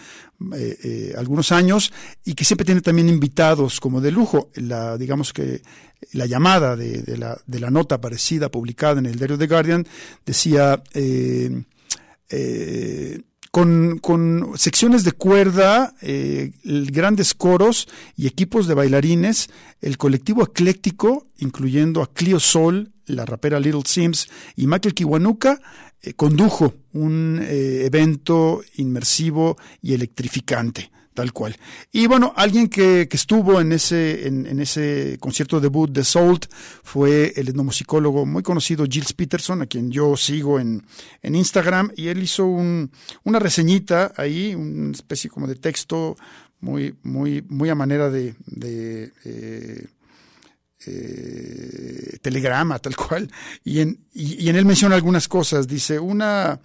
eh, 0.56 1.14
algunos 1.18 1.52
años 1.52 1.92
y 2.26 2.34
que 2.34 2.46
siempre 2.46 2.66
tiene 2.66 2.82
también 2.82 3.10
invitados 3.10 3.80
como 3.80 4.02
de 4.02 4.12
lujo. 4.12 4.50
La, 4.56 4.98
digamos 4.98 5.34
que 5.34 5.62
la 6.14 6.26
llamada 6.26 6.76
de, 6.76 7.18
la, 7.18 7.40
de 7.46 7.60
la 7.60 7.70
nota 7.70 7.96
aparecida 7.96 8.50
publicada 8.50 9.00
en 9.00 9.06
el 9.06 9.18
diario 9.18 9.38
The 9.38 9.48
Guardian 9.48 9.88
decía 10.26 10.82
eh, 10.94 11.64
eh, 12.30 13.22
con, 13.52 13.98
con, 14.00 14.52
secciones 14.56 15.04
de 15.04 15.14
cuerda, 15.14 15.96
eh, 16.02 16.52
grandes 16.64 17.34
coros 17.34 17.88
y 18.16 18.28
equipos 18.28 18.68
de 18.68 18.76
bailarines, 18.76 19.50
el 19.82 19.98
colectivo 19.98 20.44
ecléctico, 20.44 21.28
incluyendo 21.38 22.04
a 22.04 22.14
Clio 22.14 22.40
Sol, 22.40 22.94
la 23.06 23.26
rapera 23.26 23.60
Little 23.60 23.82
Sims 23.86 24.28
y 24.56 24.68
Michael 24.68 24.94
Kiwanuka, 24.94 25.60
eh, 26.02 26.14
condujo 26.14 26.76
un 26.94 27.40
eh, 27.42 27.86
evento 27.86 28.62
inmersivo 28.76 29.58
y 29.82 29.94
electrificante 29.94 30.92
tal 31.18 31.34
cual. 31.34 31.58
Y 31.92 32.06
bueno, 32.06 32.32
alguien 32.36 32.68
que, 32.68 33.08
que 33.10 33.18
estuvo 33.18 33.60
en 33.60 33.72
ese, 33.72 34.28
en, 34.28 34.60
ese 34.60 35.18
concierto 35.20 35.60
debut 35.60 35.90
de 35.90 36.04
Salt 36.04 36.46
fue 36.84 37.34
el 37.36 37.50
etnomusicólogo 37.50 38.28
muy 38.28 38.44
conocido 38.44 38.86
Gilles 38.86 39.14
Peterson, 39.14 39.64
a 39.64 39.66
quien 39.66 39.90
yo 39.90 40.16
sigo 40.16 40.60
en, 40.60 40.86
en 41.24 41.34
Instagram, 41.34 41.92
y 41.96 42.10
él 42.10 42.22
hizo 42.22 42.46
un, 42.46 42.92
una 43.24 43.40
reseñita 43.40 44.14
ahí, 44.16 44.54
una 44.54 44.92
especie 44.92 45.28
como 45.28 45.48
de 45.48 45.56
texto 45.56 46.16
muy, 46.60 46.96
muy, 47.02 47.44
muy 47.50 47.70
a 47.70 47.76
manera 47.76 48.12
de, 48.12 48.36
eh, 49.26 49.88
eh, 50.86 52.18
telegrama, 52.22 52.78
tal 52.78 52.96
cual, 52.96 53.32
y 53.64 53.80
en, 53.80 54.06
y 54.14 54.48
en 54.50 54.56
él 54.56 54.66
menciona 54.66 54.94
algunas 54.94 55.28
cosas, 55.28 55.68
dice, 55.68 55.98
una 55.98 56.60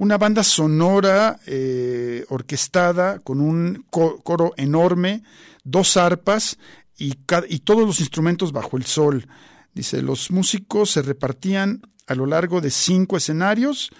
una 0.00 0.16
banda 0.16 0.42
sonora 0.42 1.38
eh, 1.46 2.24
orquestada 2.30 3.18
con 3.18 3.38
un 3.38 3.84
coro 3.90 4.54
enorme, 4.56 5.22
dos 5.62 5.98
arpas 5.98 6.56
y, 6.96 7.18
y, 7.48 7.58
todos 7.58 7.86
los 7.86 8.00
instrumentos 8.00 8.50
bajo 8.50 8.78
el 8.78 8.86
sol. 8.86 9.28
Dice, 9.74 10.00
los 10.00 10.30
músicos 10.30 10.90
se 10.90 11.02
repartían 11.02 11.82
a 12.06 12.14
lo 12.14 12.24
largo 12.24 12.62
de 12.62 12.70
cinco 12.70 13.18
escenarios, 13.18 13.90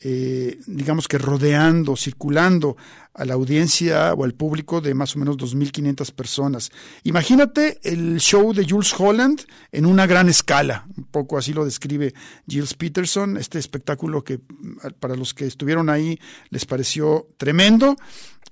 eh, 0.00 0.58
digamos 0.66 1.06
que 1.06 1.18
rodeando, 1.18 1.96
circulando 1.96 2.78
a 3.12 3.26
la 3.26 3.34
audiencia 3.34 4.14
o 4.14 4.24
al 4.24 4.32
público 4.32 4.80
de 4.80 4.94
más 4.94 5.14
o 5.14 5.18
menos 5.18 5.36
2.500 5.36 6.12
personas. 6.12 6.70
Imagínate 7.04 7.78
el 7.82 8.18
show 8.20 8.54
de 8.54 8.66
Jules 8.66 8.98
Holland 8.98 9.42
en 9.70 9.84
una 9.84 10.06
gran 10.06 10.30
escala, 10.30 10.86
poco 11.12 11.38
así 11.38 11.52
lo 11.52 11.64
describe 11.64 12.14
Gilles 12.48 12.74
Peterson, 12.74 13.36
este 13.36 13.58
espectáculo 13.58 14.24
que 14.24 14.38
mm, 14.38 14.94
para 14.98 15.14
los 15.14 15.34
que 15.34 15.46
estuvieron 15.46 15.88
ahí 15.88 16.18
les 16.50 16.66
pareció 16.66 17.28
tremendo 17.36 17.96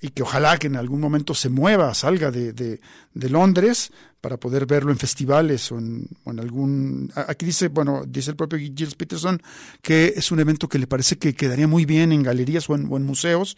y 0.01 0.11
que 0.11 0.23
ojalá 0.23 0.57
que 0.59 0.69
en 0.69 0.77
algún 0.77 1.01
momento 1.01 1.35
se 1.35 1.49
mueva, 1.49 1.93
salga 1.95 2.31
de, 2.31 2.53
de, 2.53 3.29
Londres 3.29 3.93
para 4.21 4.39
poder 4.39 4.65
verlo 4.65 4.93
en 4.93 4.99
festivales 4.99 5.71
o 5.73 5.79
en, 5.79 6.09
o 6.25 6.31
en 6.31 6.41
algún... 6.41 7.13
Aquí 7.15 7.45
dice, 7.45 7.69
bueno, 7.69 8.05
dice 8.07 8.31
el 8.31 8.37
propio 8.37 8.59
Gilles 8.59 8.95
Peterson 8.95 9.43
que 9.83 10.15
es 10.17 10.31
un 10.31 10.41
evento 10.41 10.69
que 10.69 10.79
le 10.79 10.87
parece 10.87 11.19
que 11.19 11.35
quedaría 11.35 11.67
muy 11.67 11.85
bien 11.85 12.13
en 12.13 12.23
galerías 12.23 12.71
o 12.71 12.77
en, 12.77 12.87
o 12.91 12.97
en 12.97 13.05
museos. 13.05 13.57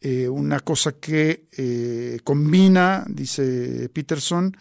Eh, 0.00 0.28
una 0.28 0.60
cosa 0.60 0.92
que 0.92 1.46
eh, 1.56 2.18
combina, 2.22 3.04
dice 3.08 3.88
Peterson, 3.88 4.54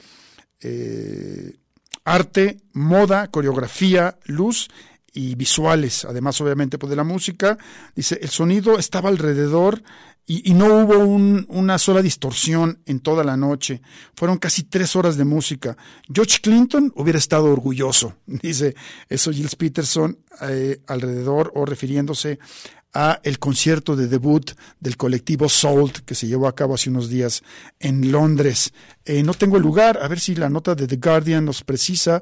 eh, 0.62 1.54
arte, 2.06 2.62
moda, 2.74 3.28
coreografía, 3.28 4.18
luz 4.26 4.70
y 5.14 5.36
visuales, 5.36 6.06
además 6.06 6.40
obviamente 6.42 6.78
pues, 6.78 6.90
de 6.90 6.96
la 6.96 7.04
música. 7.04 7.58
Dice, 7.96 8.20
el 8.22 8.30
sonido 8.30 8.80
estaba 8.80 9.10
alrededor 9.10 9.84
y, 10.26 10.54
no 10.54 10.68
hubo 10.78 11.00
un- 11.00 11.46
una 11.50 11.78
sola 11.78 12.02
distorsión 12.02 12.80
en 12.86 13.02
toda 13.02 13.24
la 13.26 13.36
noche. 13.36 13.82
Fueron 14.16 14.38
casi 14.38 14.64
tres 14.64 14.96
horas 14.96 15.18
de 15.18 15.26
música. 15.26 15.76
George 16.12 16.40
Clinton 16.42 16.94
hubiera 16.96 17.20
estado 17.20 17.52
orgulloso, 17.52 18.16
dice 18.26 18.74
eso 19.10 19.32
Gilles 19.32 19.56
Peterson, 19.56 20.18
eh, 20.42 20.80
alrededor 20.88 21.52
o 21.56 21.66
refiriéndose 21.66 22.40
a 22.94 23.20
el 23.24 23.40
concierto 23.40 23.96
de 23.96 24.08
debut 24.08 24.52
del 24.80 24.98
colectivo 24.98 25.50
Salt 25.50 26.00
que 26.06 26.16
se 26.16 26.28
llevó 26.28 26.48
a 26.48 26.56
cabo 26.56 26.76
hace 26.76 26.90
unos 26.90 27.10
días 27.10 27.42
en 27.80 28.12
Londres. 28.12 28.74
Eh, 29.06 29.24
no 29.24 29.34
tengo 29.34 29.58
el 29.58 29.64
lugar, 29.64 30.00
a 30.02 30.08
ver 30.08 30.20
si 30.20 30.36
la 30.36 30.50
nota 30.50 30.76
de 30.76 30.88
The 30.88 30.98
Guardian 30.98 31.46
nos 31.46 31.64
precisa 31.64 32.22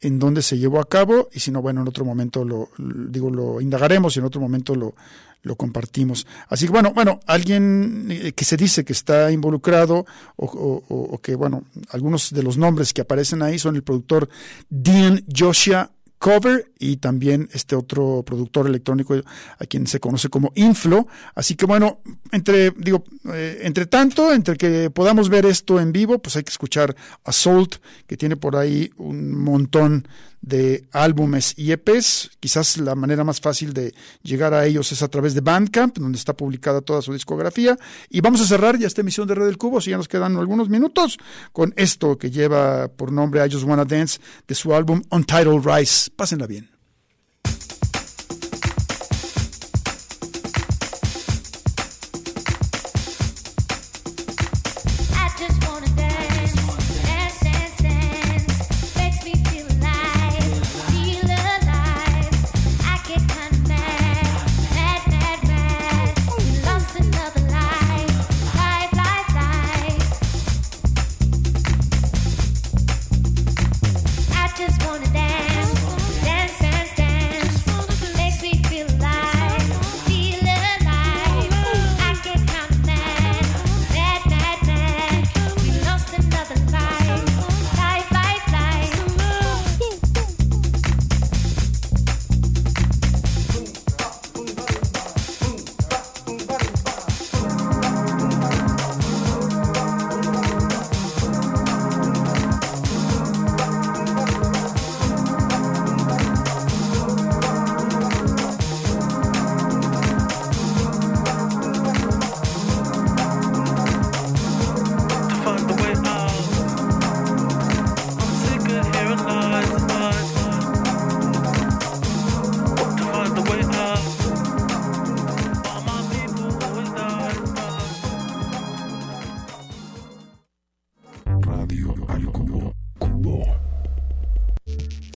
en 0.00 0.18
dónde 0.18 0.42
se 0.42 0.58
llevó 0.58 0.80
a 0.80 0.88
cabo 0.88 1.28
y 1.32 1.40
si 1.40 1.50
no, 1.50 1.60
bueno, 1.62 1.82
en 1.82 1.88
otro 1.88 2.04
momento 2.04 2.44
lo, 2.44 2.70
digo, 2.78 3.30
lo 3.30 3.60
indagaremos 3.60 4.16
y 4.16 4.18
en 4.18 4.24
otro 4.24 4.40
momento 4.40 4.74
lo, 4.74 4.94
lo 5.42 5.56
compartimos. 5.56 6.26
Así 6.48 6.64
que 6.66 6.72
bueno, 6.72 6.92
bueno, 6.94 7.20
alguien 7.26 8.08
eh, 8.10 8.32
que 8.32 8.44
se 8.44 8.56
dice 8.56 8.84
que 8.84 8.92
está 8.94 9.30
involucrado 9.30 10.06
o- 10.36 10.82
o 10.88 11.18
que, 11.18 11.34
bueno, 11.34 11.62
algunos 11.90 12.30
de 12.32 12.42
los 12.42 12.56
nombres 12.56 12.92
que 12.94 13.02
aparecen 13.02 13.42
ahí 13.42 13.58
son 13.58 13.76
el 13.76 13.82
productor 13.82 14.28
Dean 14.70 15.24
Joshua 15.34 15.90
Cover 16.20 16.70
y 16.78 16.98
también 16.98 17.48
este 17.54 17.74
otro 17.74 18.22
productor 18.26 18.66
electrónico 18.66 19.14
a 19.58 19.64
quien 19.64 19.86
se 19.86 20.00
conoce 20.00 20.28
como 20.28 20.52
Inflo. 20.54 21.08
Así 21.34 21.54
que 21.54 21.64
bueno, 21.64 22.00
entre, 22.30 22.72
digo, 22.72 23.04
eh, 23.32 23.60
entre 23.62 23.86
tanto, 23.86 24.30
entre 24.30 24.56
que 24.56 24.90
podamos 24.90 25.30
ver 25.30 25.46
esto 25.46 25.80
en 25.80 25.92
vivo, 25.92 26.18
pues 26.18 26.36
hay 26.36 26.44
que 26.44 26.50
escuchar 26.50 26.94
Assault, 27.24 27.76
que 28.06 28.18
tiene 28.18 28.36
por 28.36 28.54
ahí 28.56 28.90
un 28.98 29.32
montón 29.34 30.06
de 30.42 30.86
álbumes 30.92 31.54
y 31.56 31.72
EPs. 31.72 32.30
Quizás 32.40 32.78
la 32.78 32.94
manera 32.94 33.24
más 33.24 33.40
fácil 33.40 33.72
de 33.72 33.94
llegar 34.22 34.54
a 34.54 34.66
ellos 34.66 34.90
es 34.92 35.02
a 35.02 35.08
través 35.08 35.34
de 35.34 35.40
Bandcamp, 35.40 35.98
donde 35.98 36.18
está 36.18 36.34
publicada 36.34 36.80
toda 36.80 37.02
su 37.02 37.12
discografía. 37.12 37.76
Y 38.08 38.20
vamos 38.20 38.40
a 38.40 38.46
cerrar 38.46 38.78
ya 38.78 38.86
esta 38.86 39.00
emisión 39.02 39.26
de 39.28 39.34
Red 39.34 39.46
del 39.46 39.58
Cubo, 39.58 39.80
si 39.80 39.90
ya 39.90 39.96
nos 39.96 40.08
quedan 40.08 40.36
algunos 40.36 40.68
minutos, 40.68 41.18
con 41.52 41.72
esto 41.76 42.18
que 42.18 42.30
lleva 42.30 42.88
por 42.88 43.12
nombre 43.12 43.44
I 43.44 43.50
Just 43.50 43.64
Wanna 43.64 43.84
Dance 43.84 44.20
de 44.46 44.54
su 44.54 44.74
álbum 44.74 45.02
Untitled 45.10 45.62
Rise. 45.64 46.10
Pásenla 46.16 46.46
bien. 46.46 46.79